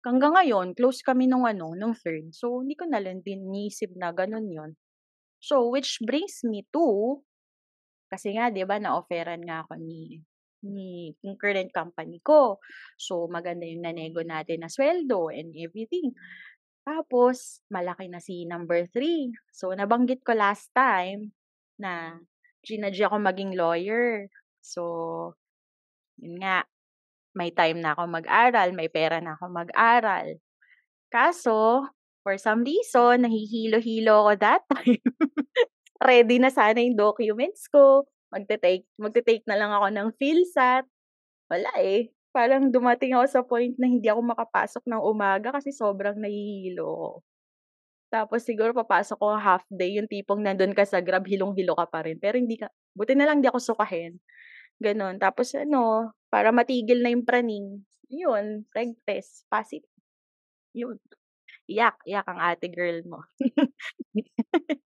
hanggang 0.05 0.33
ngayon 0.38 0.67
close 0.77 1.01
kami 1.05 1.25
nung 1.29 1.45
ano, 1.50 1.74
nung 1.77 1.95
third. 1.98 2.33
So, 2.36 2.62
hindi 2.62 2.75
ko 2.77 2.86
na 2.89 3.00
lang 3.03 3.22
din 3.25 3.45
iniisip 3.50 3.93
na 3.98 4.12
gano'n 4.13 4.48
yun. 4.50 4.72
So, 5.41 5.69
which 5.74 6.00
brings 6.03 6.41
me 6.48 6.65
to 6.75 7.22
kasi 8.12 8.36
nga 8.38 8.50
'di 8.53 8.63
ba 8.69 8.77
na-offeran 8.79 9.41
nga 9.48 9.65
ako 9.65 9.74
ni 9.81 10.22
ni 10.63 11.13
yung 11.22 11.36
current 11.38 11.70
company 11.75 12.24
ko. 12.24 12.58
So, 12.96 13.27
maganda 13.27 13.67
yung 13.67 13.84
na-nego 13.84 14.24
natin 14.24 14.63
na 14.63 14.72
sweldo 14.72 15.29
and 15.29 15.51
everything. 15.60 16.15
Tapos 16.84 17.63
malaki 17.72 18.12
na 18.12 18.20
si 18.20 18.43
number 18.48 18.88
3. 18.91 19.32
So, 19.51 19.72
nabanggit 19.75 20.24
ko 20.24 20.36
last 20.36 20.72
time 20.75 21.36
na 21.79 22.20
ginadya 22.63 23.12
ako 23.12 23.17
maging 23.24 23.55
lawyer. 23.55 24.27
So, 24.63 24.84
yun 26.20 26.39
nga, 26.39 26.63
may 27.36 27.51
time 27.51 27.82
na 27.82 27.98
ako 27.98 28.08
mag-aral, 28.08 28.70
may 28.72 28.88
pera 28.88 29.20
na 29.20 29.36
ako 29.36 29.51
mag-aral. 29.51 30.38
Kaso, 31.10 31.88
for 32.22 32.39
some 32.39 32.63
reason, 32.63 33.25
nahihilo-hilo 33.25 34.27
ako 34.27 34.32
that 34.39 34.63
time. 34.72 35.03
Ready 36.03 36.38
na 36.39 36.51
sana 36.51 36.79
yung 36.84 37.00
documents 37.00 37.67
ko, 37.72 38.08
magte-take 38.34 38.86
magte-take 39.00 39.46
na 39.48 39.58
lang 39.60 39.72
ako 39.74 39.88
ng 39.94 40.10
PhilSat. 40.20 40.86
Wala, 41.52 41.72
eh, 41.84 42.12
parang 42.36 42.70
dumating 42.74 43.13
ako 43.18 43.25
sa 43.30 43.42
point 43.46 43.74
na 43.80 43.88
hindi 43.90 44.08
ako 44.10 44.22
makapasok 44.36 44.84
ng 44.90 45.02
umaga 45.04 45.50
kasi 45.58 45.72
sobrang 45.75 46.18
nahihilo. 46.20 47.22
Tapos 48.13 48.46
siguro 48.46 48.72
papasok 48.78 49.18
ako 49.18 49.36
half 49.42 49.66
day, 49.74 49.98
yung 49.98 50.06
tipong 50.10 50.42
nandun 50.46 50.74
ka 50.78 50.86
sa 50.86 51.02
Grab, 51.02 51.25
hilong-hilo 51.25 51.74
ka 51.78 51.86
pa 51.90 52.06
rin, 52.06 52.18
pero 52.22 52.38
hindi 52.38 52.56
ka 52.62 52.70
buti 52.94 53.18
na 53.18 53.25
lang 53.30 53.42
di 53.42 53.50
ako 53.50 53.58
sukahin, 53.74 54.22
gano'n. 54.82 55.18
Tapos 55.22 55.54
ano, 55.58 56.13
para 56.34 56.52
matigil 56.56 57.02
na 57.06 57.12
yung 57.13 57.25
praning, 57.28 57.82
yun, 58.12 58.66
reg 58.75 58.96
test, 59.08 59.46
positive. 59.52 59.90
Yun. 60.78 60.98
Iyak, 61.70 61.98
iyak 62.10 62.28
ang 62.30 62.40
ate 62.44 62.68
girl 62.72 63.00
mo. 63.08 63.20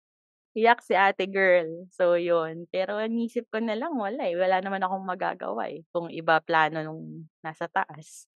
Iyak 0.55 0.87
si 0.87 0.95
ate 0.95 1.27
girl. 1.27 1.67
So 1.91 2.15
yun, 2.15 2.71
pero 2.71 3.03
iniisip 3.03 3.51
ko 3.51 3.59
na 3.59 3.75
lang 3.75 3.99
wala, 3.99 4.23
eh, 4.31 4.39
wala 4.39 4.63
naman 4.63 4.87
akong 4.87 5.03
magagawa, 5.03 5.67
eh, 5.67 5.83
kung 5.91 6.07
iba 6.15 6.39
plano 6.47 6.79
nung 6.87 7.27
nasa 7.43 7.67
taas. 7.67 8.31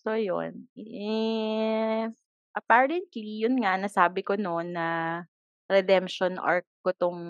So 0.00 0.16
yun, 0.16 0.68
eh, 0.76 2.08
apparently 2.56 3.44
yun 3.44 3.60
nga 3.60 3.76
nasabi 3.76 4.24
ko 4.24 4.40
nun 4.40 4.72
na 4.72 5.20
redemption 5.68 6.40
arc 6.40 6.64
ko 6.80 6.92
'tong 6.96 7.20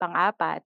pang-apat. 0.00 0.64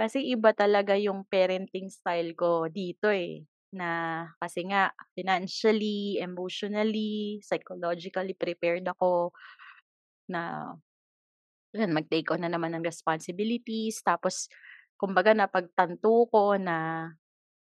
Kasi 0.00 0.24
iba 0.32 0.52
talaga 0.56 0.96
yung 0.98 1.24
parenting 1.28 1.88
style 1.92 2.34
ko 2.38 2.68
dito, 2.72 3.08
eh, 3.12 3.44
na 3.74 4.24
kasi 4.42 4.66
nga 4.68 4.92
financially, 5.16 6.18
emotionally, 6.22 7.40
psychologically 7.44 8.34
prepared 8.36 8.84
ako 8.88 9.32
na 10.30 10.74
yun 11.74 11.92
mag-take 11.94 12.28
on 12.34 12.42
na 12.46 12.50
naman 12.52 12.74
ng 12.76 12.84
responsibilities. 12.86 14.00
Tapos 14.04 14.48
kumbaga 15.00 15.32
napagtanto 15.36 16.26
ko 16.32 16.56
na 16.60 17.10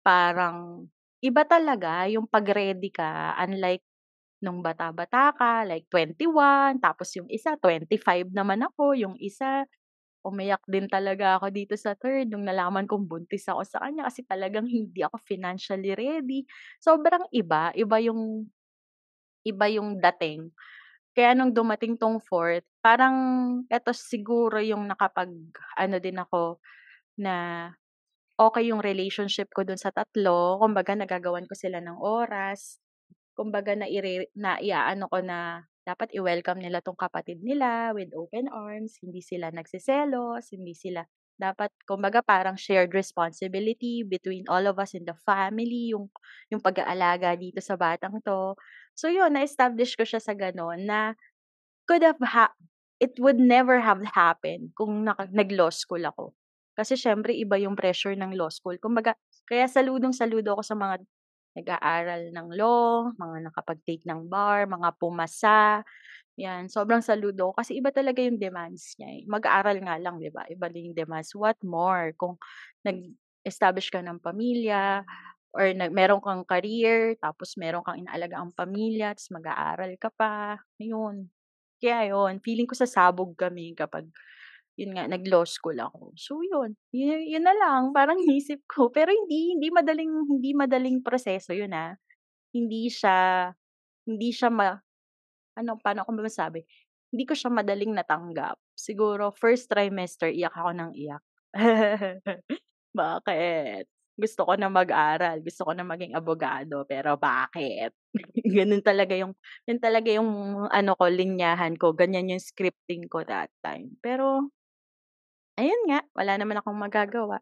parang 0.05 0.87
iba 1.23 1.43
talaga 1.47 2.07
yung 2.11 2.25
'pag 2.29 2.47
ready 2.55 2.89
ka 2.93 3.35
unlike 3.43 3.83
nung 4.43 4.61
bata-bata 4.63 5.33
ka, 5.37 5.63
like 5.67 5.87
21 5.91 6.79
tapos 6.81 7.11
yung 7.19 7.27
isa 7.31 7.55
25 7.59 8.29
naman 8.31 8.63
ako, 8.65 8.95
yung 8.97 9.15
isa 9.21 9.65
umiyak 10.27 10.61
din 10.69 10.85
talaga 10.91 11.39
ako 11.39 11.49
dito 11.53 11.75
sa 11.79 11.95
third 11.97 12.29
nung 12.31 12.43
nalaman 12.47 12.85
kong 12.89 13.07
buntis 13.09 13.47
ako 13.49 13.63
sa 13.67 13.79
kanya 13.85 14.07
kasi 14.11 14.23
talagang 14.27 14.67
hindi 14.69 15.01
ako 15.05 15.17
financially 15.25 15.93
ready. 15.97 16.43
Sobrang 16.83 17.25
iba, 17.33 17.71
iba 17.77 17.97
yung 18.03 18.47
iba 19.47 19.65
yung 19.71 19.97
dating. 20.01 20.51
Kaya 21.17 21.33
nung 21.37 21.51
dumating 21.55 21.97
'tong 21.99 22.21
fourth, 22.23 22.65
parang 22.83 23.15
eto 23.71 23.91
siguro 23.95 24.59
yung 24.63 24.87
nakapag-ano 24.89 25.97
din 26.01 26.17
ako 26.21 26.59
na 27.21 27.35
okey 28.39 28.71
yung 28.71 28.81
relationship 28.83 29.49
ko 29.55 29.63
dun 29.67 29.79
sa 29.79 29.91
tatlo, 29.93 30.57
kumbaga 30.61 30.93
nagagawan 30.97 31.45
ko 31.49 31.53
sila 31.57 31.79
ng 31.83 31.97
oras. 32.01 32.79
Kumbaga 33.37 33.73
naire 33.77 34.29
naiaano 34.35 35.07
ko 35.11 35.19
na 35.23 35.63
dapat 35.87 36.11
i-welcome 36.15 36.59
nila 36.61 36.79
'tong 36.83 36.99
kapatid 36.99 37.41
nila 37.41 37.91
with 37.95 38.11
open 38.15 38.47
arms, 38.51 38.99
hindi 39.03 39.21
sila 39.23 39.49
nagseselos, 39.53 40.51
hindi 40.55 40.73
sila 40.77 41.03
Dapat 41.39 41.71
kumbaga 41.87 42.19
parang 42.19 42.59
shared 42.59 42.91
responsibility 42.91 44.03
between 44.03 44.43
all 44.51 44.59
of 44.67 44.75
us 44.75 44.91
in 44.91 45.07
the 45.07 45.15
family, 45.23 45.95
yung 45.95 46.11
yung 46.51 46.59
pag-aalaga 46.59 47.31
dito 47.39 47.63
sa 47.63 47.79
batang 47.79 48.19
'to. 48.23 48.59
So 48.95 49.07
yun, 49.07 49.31
na-establish 49.35 49.95
ko 49.95 50.03
siya 50.03 50.19
sa 50.19 50.35
gano'n 50.35 50.83
na 50.83 51.15
could 51.89 52.05
have 52.05 52.21
ha 52.21 52.53
it 53.01 53.17
would 53.19 53.39
never 53.41 53.81
have 53.81 54.03
happened 54.13 54.71
kung 54.77 55.07
naka 55.07 55.25
nag-law 55.33 55.71
school 55.73 56.03
ako. 56.05 56.35
Kasi 56.77 56.95
siyempre 56.99 57.33
iba 57.35 57.57
yung 57.59 57.75
pressure 57.79 58.15
ng 58.15 58.35
law 58.37 58.51
school. 58.53 58.77
Kumbaga 58.79 59.15
kaya 59.49 59.65
saludong-saludo 59.67 60.55
ako 60.59 60.63
sa 60.65 60.77
mga 60.77 60.95
nag-aaral 61.59 62.23
ng 62.31 62.47
law, 62.55 63.09
mga 63.17 63.37
nakapag-take 63.51 64.05
ng 64.07 64.29
bar, 64.31 64.69
mga 64.69 64.89
pumasa, 65.01 65.83
'yan. 66.39 66.67
Sobrang 66.71 67.01
saludo 67.05 67.53
kasi 67.57 67.77
iba 67.79 67.91
talaga 67.93 68.21
yung 68.23 68.39
demands 68.41 68.95
niya, 68.99 69.09
eh. 69.21 69.23
Mag-aaral 69.29 69.77
nga 69.85 69.95
lang 70.01 70.17
'di 70.21 70.31
ba, 70.33 70.45
iba 70.51 70.67
din 70.71 70.91
yung 70.93 70.97
demands. 70.99 71.33
What 71.37 71.59
more 71.65 72.13
kung 72.19 72.37
nag-establish 72.87 73.91
ka 73.93 74.01
ng 74.05 74.21
pamilya 74.23 75.03
or 75.55 75.71
nag 75.75 75.91
meron 75.95 76.21
kang 76.23 76.45
career, 76.47 77.17
tapos 77.21 77.55
meron 77.59 77.83
kang 77.85 77.99
inaalagaang 78.01 78.53
pamilya, 78.57 79.13
ta's 79.17 79.29
mag-aaral 79.33 79.93
ka 80.01 80.09
pa, 80.13 80.59
ayun. 80.81 81.29
Kaya 81.81 82.11
yun, 82.11 82.43
feeling 82.43 82.67
ko 82.67 82.75
sasabog 82.75 83.35
kami 83.39 83.71
kapag 83.75 84.07
yun 84.79 84.95
nga 84.95 85.07
nag-law 85.07 85.43
school 85.47 85.75
ako. 85.79 86.11
So 86.19 86.39
yun, 86.43 86.75
yu 86.95 87.07
yun 87.35 87.43
na 87.45 87.53
lang 87.55 87.91
parang 87.95 88.19
iniisip 88.23 88.63
ko 88.69 88.89
pero 88.93 89.11
hindi 89.15 89.55
hindi 89.57 89.69
madaling 89.73 90.11
hindi 90.29 90.51
madaling 90.55 90.99
proseso 91.05 91.53
yun, 91.55 91.71
ah. 91.75 91.95
Hindi 92.55 92.89
siya 92.91 93.49
hindi 94.07 94.29
siya 94.35 94.49
ma 94.53 94.73
ano, 95.59 95.77
paano 95.81 96.03
ko 96.07 96.11
ba 96.15 96.23
masabi? 96.27 96.63
Hindi 97.13 97.23
ko 97.29 97.33
siya 97.37 97.51
madaling 97.53 97.93
natanggap. 97.95 98.57
Siguro 98.77 99.31
first 99.35 99.67
trimester 99.71 100.29
iyak 100.31 100.55
ako 100.55 100.71
ng 100.75 100.91
iyak. 100.97 101.23
Bakit? 102.99 103.85
Gusto 104.19 104.43
ko 104.43 104.53
na 104.59 104.67
mag-aral, 104.67 105.39
gusto 105.39 105.63
ko 105.63 105.71
na 105.71 105.87
maging 105.87 106.11
abogado, 106.19 106.83
pero 106.91 107.15
bakit? 107.15 107.95
Gano'n 108.55 108.83
talaga 108.83 109.15
yung 109.15 109.31
yun 109.69 109.79
talaga 109.79 110.09
yung 110.11 110.29
ano 110.67 110.91
ko, 110.99 111.05
linyahan 111.07 111.79
ko, 111.79 111.95
ganyan 111.95 112.27
yung 112.35 112.43
scripting 112.43 113.07
ko 113.07 113.23
that 113.23 113.47
time. 113.63 113.95
Pero 114.03 114.51
ayun 115.59 115.81
nga, 115.89 115.99
wala 116.17 116.33
naman 116.37 116.57
akong 116.61 116.77
magagawa. 116.77 117.37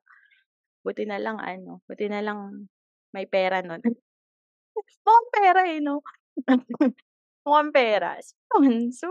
Buti 0.86 1.04
na 1.10 1.20
lang 1.22 1.38
ano, 1.42 1.82
buti 1.90 2.08
na 2.12 2.22
lang 2.26 2.70
may 3.16 3.28
pera 3.30 3.62
nun. 3.66 3.82
Mukhang 5.06 5.30
pera, 5.34 5.62
eh, 5.70 5.80
'no? 5.84 6.02
Mukhang 7.46 7.72
pera. 7.76 8.18
So 8.24 8.36
so 8.94 9.10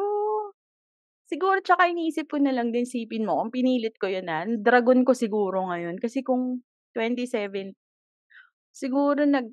siguro 1.30 1.58
tsaka 1.62 1.90
iniisip 1.90 2.26
ko 2.30 2.38
na 2.42 2.54
lang 2.54 2.70
din, 2.75 2.87
isipin 2.87 3.26
mo 3.26 3.38
kung 3.42 3.52
pinilit 3.54 3.94
ko 3.99 4.06
yun, 4.11 4.26
ah, 4.30 4.46
dragon 4.46 5.02
ko 5.06 5.12
siguro 5.14 5.66
ngayon 5.70 5.99
kasi 6.02 6.23
kung 6.26 6.62
27 6.96 7.76
siguro 8.72 9.28
nag 9.28 9.52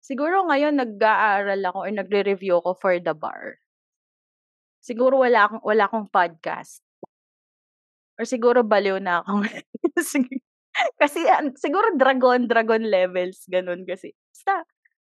siguro 0.00 0.48
ngayon 0.48 0.80
nag-aaral 0.80 1.60
ako 1.68 1.78
or 1.84 1.92
nagre-review 1.92 2.60
ako 2.64 2.72
for 2.80 2.94
the 2.96 3.12
bar. 3.12 3.60
Siguro 4.80 5.20
wala 5.20 5.48
akong 5.48 5.62
wala 5.64 5.84
akong 5.84 6.08
podcast. 6.08 6.80
Or 8.16 8.24
siguro 8.24 8.64
baliw 8.64 8.98
na 8.98 9.20
ako 9.20 9.44
kasi 11.00 11.20
siguro 11.58 11.94
dragon, 11.98 12.46
dragon 12.46 12.84
levels 12.86 13.44
gano'n 13.50 13.84
kasi. 13.84 14.14
Basta 14.32 14.64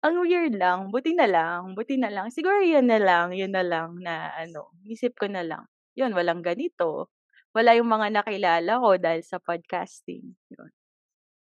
ang 0.04 0.20
weird 0.20 0.56
lang, 0.60 0.92
buti 0.92 1.16
na 1.16 1.24
lang, 1.24 1.72
buti 1.72 1.96
na 1.96 2.12
lang. 2.12 2.28
Siguro 2.28 2.60
yun 2.60 2.88
na 2.88 3.00
lang, 3.00 3.32
yun 3.32 3.52
na 3.52 3.64
lang 3.64 3.96
na 4.04 4.32
ano, 4.36 4.72
isip 4.84 5.16
ko 5.16 5.26
na 5.32 5.40
lang, 5.40 5.64
yun 5.96 6.12
walang 6.12 6.44
ganito, 6.44 7.08
wala 7.56 7.72
yung 7.76 7.88
mga 7.88 8.12
nakilala 8.12 8.72
ko 8.84 9.00
dahil 9.00 9.22
sa 9.24 9.40
podcasting, 9.40 10.36
yun. 10.52 10.70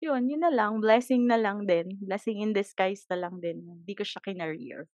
Yun, 0.01 0.25
yun 0.33 0.41
na 0.41 0.49
lang, 0.49 0.81
blessing 0.81 1.29
na 1.29 1.37
lang 1.37 1.69
din, 1.69 1.93
blessing 2.01 2.41
in 2.41 2.57
disguise 2.57 3.05
na 3.13 3.21
lang 3.21 3.37
din, 3.37 3.61
hindi 3.61 3.93
ko 3.93 4.01
siya 4.01 4.17
kinareer. 4.25 4.89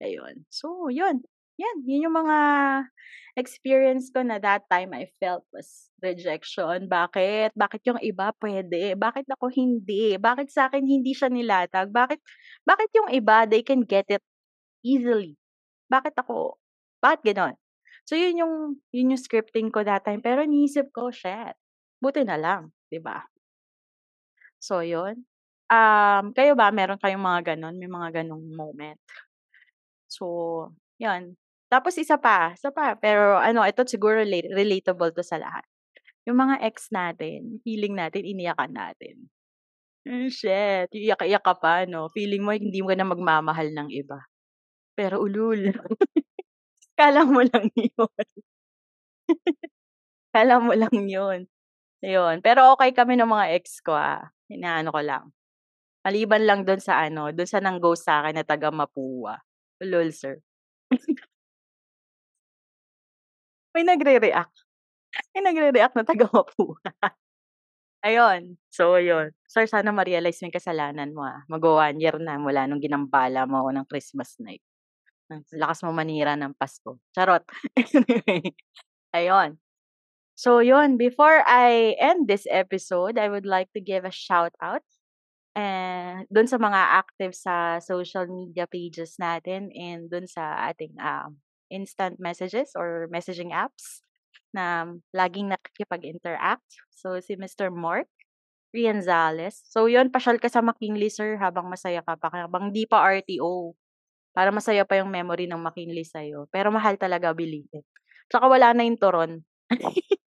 Ayun, 0.00 0.48
so 0.48 0.88
yun, 0.88 1.20
yan, 1.60 1.76
yun 1.84 2.08
yung 2.08 2.16
mga 2.16 2.38
experience 3.36 4.08
ko 4.12 4.24
na 4.24 4.40
that 4.40 4.64
time 4.72 4.92
I 4.96 5.08
felt 5.20 5.44
was 5.52 5.88
rejection. 6.00 6.88
Bakit? 6.88 7.56
Bakit 7.56 7.82
yung 7.88 8.00
iba 8.00 8.32
puwede, 8.36 8.96
bakit 8.96 9.28
ako 9.28 9.52
hindi? 9.52 10.16
Bakit 10.16 10.48
sa'kin 10.52 10.84
hindi 10.84 11.12
siya 11.16 11.28
nilatag? 11.32 11.92
Bakit 11.92 12.20
bakit 12.64 12.90
yung 12.96 13.08
iba 13.12 13.44
they 13.48 13.60
can 13.64 13.84
get 13.84 14.08
it 14.12 14.24
easily, 14.84 15.36
bakit 15.90 16.14
ako 16.18 16.58
bakit 17.02 17.34
gano'n? 17.34 17.56
So 18.08 18.16
yun 18.18 18.40
yung 18.42 18.54
yun 18.94 19.12
yung 19.16 19.22
scripting 19.22 19.70
ko 19.72 19.84
that 19.86 20.04
time 20.06 20.20
pero 20.24 20.44
iniisip 20.44 20.90
ko, 20.94 21.10
shit, 21.14 21.56
buti 22.02 22.24
na 22.26 22.36
lang, 22.40 22.72
'di 22.90 23.00
ba? 23.02 23.31
So 24.62 24.78
yun, 24.78 25.26
um, 25.74 26.24
kayo 26.38 26.54
ba 26.54 26.70
meron 26.70 26.94
kayong 27.02 27.18
mga 27.18 27.40
gano'n, 27.58 27.74
may 27.82 27.90
mga 27.90 28.22
gano'ng 28.22 28.44
moment? 28.54 28.94
So, 30.12 30.26
yun. 31.00 31.36
Tapos 31.72 31.96
isa 31.96 32.20
pa, 32.20 32.52
isa 32.52 32.68
pa, 32.68 32.92
pero 33.00 33.40
ano 33.40 33.64
ito 33.64 33.80
siguro 33.88 34.20
rela 34.20 34.44
relatable 34.52 35.08
'to 35.16 35.24
sa 35.24 35.40
lahat. 35.40 35.64
Yung 36.28 36.38
mga 36.40 36.60
ex 36.66 36.90
natin, 36.94 37.60
feeling 37.66 37.96
natin 37.98 38.24
iniyakan 38.26 38.72
natin. 38.76 39.28
Hmm, 40.06 40.28
shit, 40.32 40.88
iiyak-iyak 40.94 41.42
ka 41.44 41.54
pa 41.60 41.84
'no, 41.88 42.08
feeling 42.14 42.42
mo 42.44 42.52
hindi 42.56 42.80
mo 42.84 42.92
na 42.96 43.06
magmamahal 43.08 43.70
ng 43.74 43.90
iba. 43.94 44.20
Pero 44.98 45.20
ulul. 45.24 45.72
Akala 46.98 47.22
mo 47.28 47.40
lang 47.44 47.66
yun. 47.76 47.92
Akala 50.32 50.56
mo 50.64 50.72
lang 50.72 50.96
yun. 51.08 51.40
Ayun, 52.02 52.42
pero 52.42 52.74
okey 52.74 52.90
kami 52.98 53.14
ng 53.14 53.30
mga 53.30 53.46
ex 53.54 53.78
ko, 53.78 53.94
ah, 53.94 54.26
inaano 54.50 54.90
ko 54.90 54.98
lang. 55.06 55.24
Maliban 56.06 56.44
lang 56.46 56.60
dun 56.66 56.80
sa 56.82 57.02
ano, 57.04 57.30
dun 57.34 57.46
sa 57.48 57.60
nang-ghost 57.62 58.06
sa'kin 58.06 58.36
na 58.38 58.44
taga 58.46 58.70
Mapua. 58.74 59.38
Ulol, 59.82 60.10
sir. 60.14 60.38
May 63.74 63.84
nagre-react. 63.88 64.52
May 65.34 65.42
nagre-react 65.46 65.96
na 65.96 66.04
taga 66.06 66.26
Mapua. 66.34 66.78
Ayun, 68.02 68.58
so 68.72 68.98
yun. 68.98 69.30
Sir, 69.46 69.66
sana 69.70 69.94
ma-realize 69.94 70.42
mo 70.42 70.50
yung 70.50 70.58
kasalanan 70.58 71.10
mo, 71.14 71.22
ah. 71.22 71.46
Magwa-one 71.46 72.02
year 72.02 72.18
na 72.18 72.34
mula 72.38 72.66
nung 72.66 72.82
ginambala 72.82 73.46
mo 73.46 73.62
ako 73.62 73.70
ng 73.78 73.86
Christmas 73.90 74.34
night. 74.42 74.62
Ang 75.32 75.44
lakas 75.56 75.82
mo 75.86 75.92
manira 75.96 76.34
ng 76.38 76.54
Pasko, 76.58 76.98
charot. 77.14 77.42
Anyway, 77.96 78.54
ayun. 79.16 79.58
So 80.36 80.58
yun, 80.60 80.96
before 80.96 81.44
I 81.46 81.94
end 82.00 82.26
this 82.28 82.46
episode, 82.50 83.18
I 83.18 83.28
would 83.28 83.46
like 83.46 83.68
to 83.76 83.80
give 83.80 84.04
a 84.04 84.10
shout-out, 84.14 84.82
eh, 85.56 86.24
dun 86.32 86.48
sa 86.48 86.56
mga 86.58 86.80
active 87.04 87.34
sa 87.36 87.78
social 87.80 88.26
media 88.28 88.66
pages 88.66 89.16
natin 89.20 89.68
and 89.76 90.08
dun 90.10 90.26
sa 90.28 90.70
ating, 90.72 90.96
um, 91.00 91.38
instant 91.72 92.20
messages 92.20 92.72
or 92.76 93.08
messaging 93.12 93.52
apps 93.52 94.04
na 94.54 94.88
laging 95.16 95.48
nakikipag-interact. 95.52 96.64
So 96.92 97.20
si 97.20 97.36
Mr. 97.36 97.72
Mark 97.72 98.08
Rianzales. 98.72 99.60
So 99.68 99.86
yun, 99.88 100.08
pasyal 100.12 100.40
ka 100.40 100.48
sa 100.48 100.64
McKinley, 100.64 101.12
sir, 101.12 101.36
habang 101.40 101.68
masaya 101.68 102.00
ka 102.04 102.16
pa, 102.16 102.28
habang 102.32 102.72
di 102.72 102.88
pa 102.88 103.04
RTO. 103.04 103.76
Para 104.36 104.48
masaya 104.54 104.84
pa 104.88 104.96
yung 105.00 105.12
memory 105.12 105.44
ng 105.48 105.60
McKinley 105.60 106.04
sa'yo. 106.08 106.48
Pero 106.52 106.72
mahal 106.72 106.96
talaga, 106.96 107.32
it. 107.36 107.84
Tsaka 108.32 108.46
wala 108.48 108.72
na 108.72 108.84
yung 108.88 108.96
turon. 109.00 109.44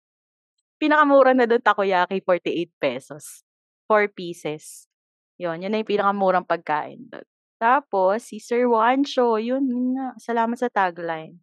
Pinakamura 0.83 1.31
na 1.31 1.47
dun 1.47 1.63
takoyaki, 1.63 2.19
₱48, 2.19 3.47
4 3.87 4.11
pieces. 4.11 4.91
Yun, 5.39 5.63
yun 5.63 5.71
na 5.71 5.79
yung 5.79 5.87
pinakamurang 5.87 6.43
pagkain 6.43 7.07
dun. 7.07 7.23
Tapos 7.55 8.27
si 8.27 8.43
Sir 8.43 8.67
Juancho, 8.67 9.39
yun 9.39 9.63
yun 9.63 9.95
nga, 9.95 10.11
salamat 10.19 10.59
sa 10.59 10.67
tagline. 10.67 11.39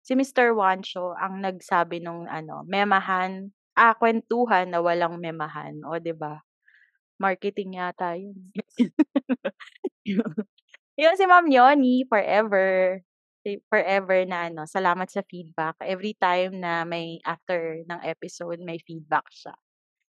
Si 0.00 0.16
Mr. 0.16 0.56
Juancho 0.56 1.12
ang 1.12 1.44
nagsabi 1.44 2.00
nung 2.00 2.24
ano, 2.24 2.64
memahan 2.64 3.52
ah, 3.76 3.92
kuwentuhan 3.92 4.72
na 4.72 4.80
walang 4.80 5.20
memahan, 5.20 5.76
'di 5.76 6.16
ba? 6.16 6.40
Marketing 7.20 7.76
yata 7.76 8.16
yun. 8.20 8.40
Yun 10.96 11.14
si 11.16 11.24
Ma'am 11.28 11.48
Yoni, 11.48 12.08
forever, 12.08 13.00
si 13.44 13.60
forever 13.72 14.24
na 14.28 14.48
ano, 14.52 14.68
salamat 14.68 15.08
sa 15.08 15.24
feedback. 15.24 15.80
Every 15.80 16.16
time 16.16 16.60
na 16.60 16.84
may 16.84 17.20
after 17.24 17.80
ng 17.84 18.00
episode 18.04 18.60
may 18.60 18.80
feedback 18.84 19.26
siya. 19.32 19.56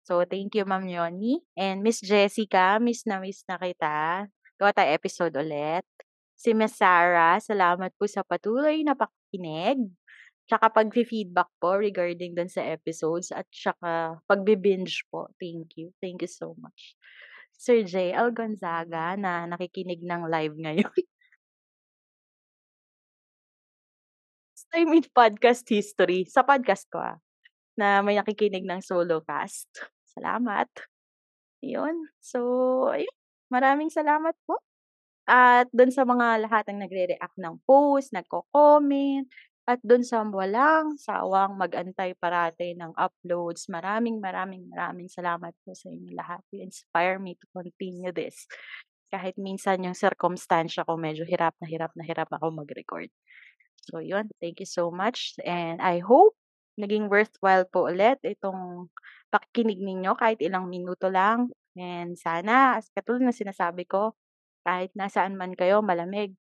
So, 0.02 0.26
thank 0.26 0.58
you 0.58 0.66
Ma'am 0.66 0.86
Yoni 0.90 1.46
and 1.54 1.78
Miss 1.86 2.02
Jessica, 2.02 2.82
miss 2.82 3.06
na 3.06 3.22
miss 3.22 3.46
na 3.46 3.54
kita. 3.54 4.26
Gawa 4.58 4.74
tayo 4.74 4.90
episode 4.90 5.34
ulit. 5.38 5.86
Si 6.34 6.50
Miss 6.58 6.74
Sarah, 6.74 7.38
salamat 7.38 7.94
po 7.94 8.10
sa 8.10 8.26
patuloy 8.26 8.82
na 8.82 8.98
pakikinig, 8.98 9.78
tsaka 10.50 10.74
pagfe-feedback 10.74 11.50
po 11.62 11.78
regarding 11.78 12.34
dun 12.34 12.50
sa 12.50 12.66
episodes 12.66 13.30
at 13.30 13.46
tsaka 13.54 14.18
pagbi-binge 14.26 15.06
po. 15.06 15.30
Thank 15.38 15.78
you, 15.78 15.94
thank 16.02 16.18
you 16.18 16.30
so 16.30 16.58
much. 16.58 16.98
Sir 17.54 17.86
JL 17.86 18.34
Gonzaga 18.34 19.14
na 19.14 19.46
nakikinig 19.46 20.02
ng 20.02 20.26
live 20.26 20.58
ngayon. 20.58 20.90
time 24.72 24.96
in 24.96 25.04
podcast 25.12 25.68
history, 25.68 26.24
sa 26.24 26.40
podcast 26.40 26.88
ko, 26.88 26.98
ah. 26.98 27.20
na 27.76 28.00
may 28.00 28.16
nakikinig 28.16 28.64
ng 28.64 28.80
solo 28.80 29.20
cast. 29.20 29.68
Salamat. 30.16 30.68
Yun. 31.60 32.08
So, 32.24 32.40
ayun. 32.88 33.12
Maraming 33.52 33.92
salamat 33.92 34.32
po. 34.48 34.64
At 35.28 35.68
dun 35.70 35.92
sa 35.92 36.08
mga 36.08 36.48
lahat 36.48 36.64
ng 36.72 36.88
nagre-react 36.88 37.36
ng 37.36 37.60
post, 37.68 38.16
nagko-comment, 38.16 39.28
at 39.62 39.78
dun 39.86 40.02
sa 40.02 40.26
walang 40.26 40.98
sawang 40.98 41.54
mag-antay 41.54 42.18
parate 42.18 42.74
ng 42.74 42.90
uploads. 42.98 43.70
Maraming, 43.70 44.18
maraming, 44.18 44.66
maraming 44.66 45.06
salamat 45.06 45.54
po 45.62 45.70
sa 45.76 45.86
inyo 45.86 46.16
lahat. 46.18 46.42
You 46.50 46.66
inspire 46.66 47.22
me 47.22 47.38
to 47.38 47.46
continue 47.54 48.10
this. 48.10 48.50
Kahit 49.12 49.38
minsan 49.38 49.84
yung 49.86 49.94
circumstansya 49.94 50.82
ko 50.88 50.98
medyo 50.98 51.22
hirap 51.28 51.54
na 51.62 51.68
hirap 51.70 51.94
na 51.94 52.02
hirap 52.02 52.26
ako 52.32 52.50
mag-record. 52.50 53.12
So 53.82 53.98
yun, 53.98 54.30
thank 54.38 54.62
you 54.62 54.68
so 54.68 54.94
much. 54.94 55.34
And 55.42 55.82
I 55.82 55.98
hope 55.98 56.38
naging 56.78 57.10
worthwhile 57.10 57.66
po 57.68 57.90
ulit 57.90 58.22
itong 58.22 58.88
pakikinig 59.28 59.80
ninyo 59.82 60.14
kahit 60.14 60.38
ilang 60.40 60.70
minuto 60.70 61.10
lang. 61.10 61.50
And 61.74 62.14
sana, 62.20 62.78
as 62.78 62.92
katulad 62.92 63.24
ng 63.24 63.34
sinasabi 63.34 63.88
ko, 63.88 64.14
kahit 64.62 64.92
nasaan 64.94 65.34
man 65.34 65.56
kayo, 65.56 65.80
malamig, 65.80 66.36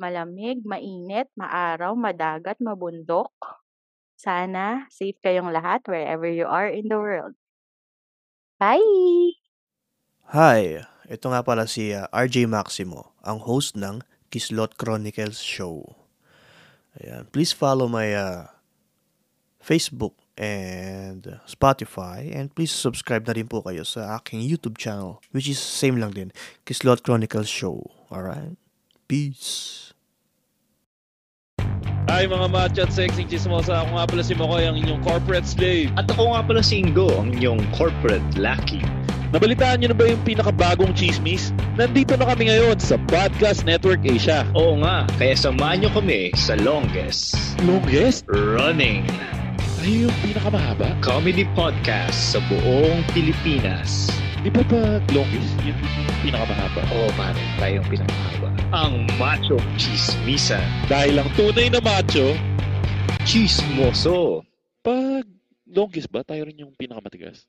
malamig, 0.00 0.62
mainit, 0.64 1.28
maaraw, 1.36 1.92
madagat, 1.98 2.56
mabundok. 2.62 3.34
Sana 4.16 4.86
safe 4.88 5.18
kayong 5.18 5.50
lahat 5.50 5.82
wherever 5.90 6.30
you 6.30 6.46
are 6.46 6.70
in 6.70 6.86
the 6.86 6.96
world. 6.96 7.34
Bye! 8.62 9.34
Hi, 10.30 10.86
ito 11.10 11.26
nga 11.28 11.42
pala 11.42 11.66
si 11.66 11.90
uh, 11.90 12.06
RJ 12.14 12.46
Maximo, 12.46 13.18
ang 13.26 13.42
host 13.42 13.74
ng 13.74 14.06
Kislot 14.30 14.78
Chronicles 14.78 15.42
Show. 15.42 16.01
Ayan, 17.00 17.24
please 17.32 17.56
follow 17.56 17.88
my 17.88 18.12
uh, 18.12 18.52
Facebook 19.64 20.12
and 20.36 21.40
Spotify 21.48 22.28
and 22.28 22.52
please 22.52 22.72
subscribe 22.72 23.24
na 23.24 23.32
rin 23.32 23.48
po 23.48 23.64
kayo 23.64 23.84
sa 23.84 24.20
aking 24.20 24.44
YouTube 24.44 24.76
channel 24.76 25.24
which 25.32 25.48
is 25.48 25.56
same 25.56 25.96
lang 25.96 26.12
din, 26.12 26.28
Kislot 26.68 27.00
Chronicles 27.00 27.48
Show. 27.48 27.80
Alright? 28.12 28.60
Peace! 29.08 29.92
Hi 32.12 32.28
mga 32.28 32.52
macho 32.52 32.84
at 32.84 32.92
sexy 32.92 33.24
chismosa. 33.24 33.88
Ako 33.88 33.96
nga 33.96 34.04
pala 34.04 34.20
si 34.20 34.36
Makoy, 34.36 34.68
ang 34.68 34.76
inyong 34.76 35.00
corporate 35.00 35.48
slave. 35.48 35.88
At 35.96 36.12
ako 36.12 36.36
nga 36.36 36.44
pala 36.44 36.60
si 36.60 36.84
Ingo, 36.84 37.08
ang 37.08 37.32
inyong 37.32 37.64
corporate 37.72 38.26
lucky. 38.36 38.84
Nabalitaan 39.32 39.80
niyo 39.80 39.88
na 39.88 39.96
ba 39.96 40.04
yung 40.12 40.20
pinakabagong 40.28 40.92
chismis? 40.92 41.56
Nandito 41.80 42.20
na 42.20 42.28
kami 42.28 42.52
ngayon 42.52 42.76
sa 42.76 43.00
Podcast 43.08 43.64
Network 43.64 44.04
Asia. 44.04 44.44
Oo 44.52 44.76
nga, 44.84 45.08
kaya 45.16 45.32
samahan 45.32 45.80
nyo 45.80 45.90
kami 45.96 46.36
sa 46.36 46.52
longest 46.60 47.32
Longest? 47.64 48.28
running 48.28 49.08
Ay, 49.80 50.04
yung 50.04 50.12
pinakamahaba? 50.20 50.92
comedy 51.00 51.48
podcast 51.56 52.36
sa 52.36 52.44
buong 52.44 53.00
Pilipinas. 53.16 54.12
Di 54.44 54.52
ba 54.52 54.60
pag 54.68 55.00
longest, 55.16 55.48
yun 55.64 55.80
yung 55.80 56.20
pinakamahaba? 56.28 56.84
Oo, 56.92 57.08
pare, 57.16 57.40
tayong 57.56 57.88
pinakahaba. 57.88 58.52
Ang 58.76 59.08
Macho 59.16 59.56
Chismisan. 59.80 60.60
Dahil 60.92 61.16
ang 61.16 61.32
tunay 61.40 61.72
na 61.72 61.80
macho, 61.80 62.36
Chismoso. 63.24 64.44
pag 64.84 65.24
longest 65.64 66.12
ba, 66.12 66.20
tayo 66.20 66.44
rin 66.44 66.68
yung 66.68 66.76
pinakamatigas? 66.76 67.48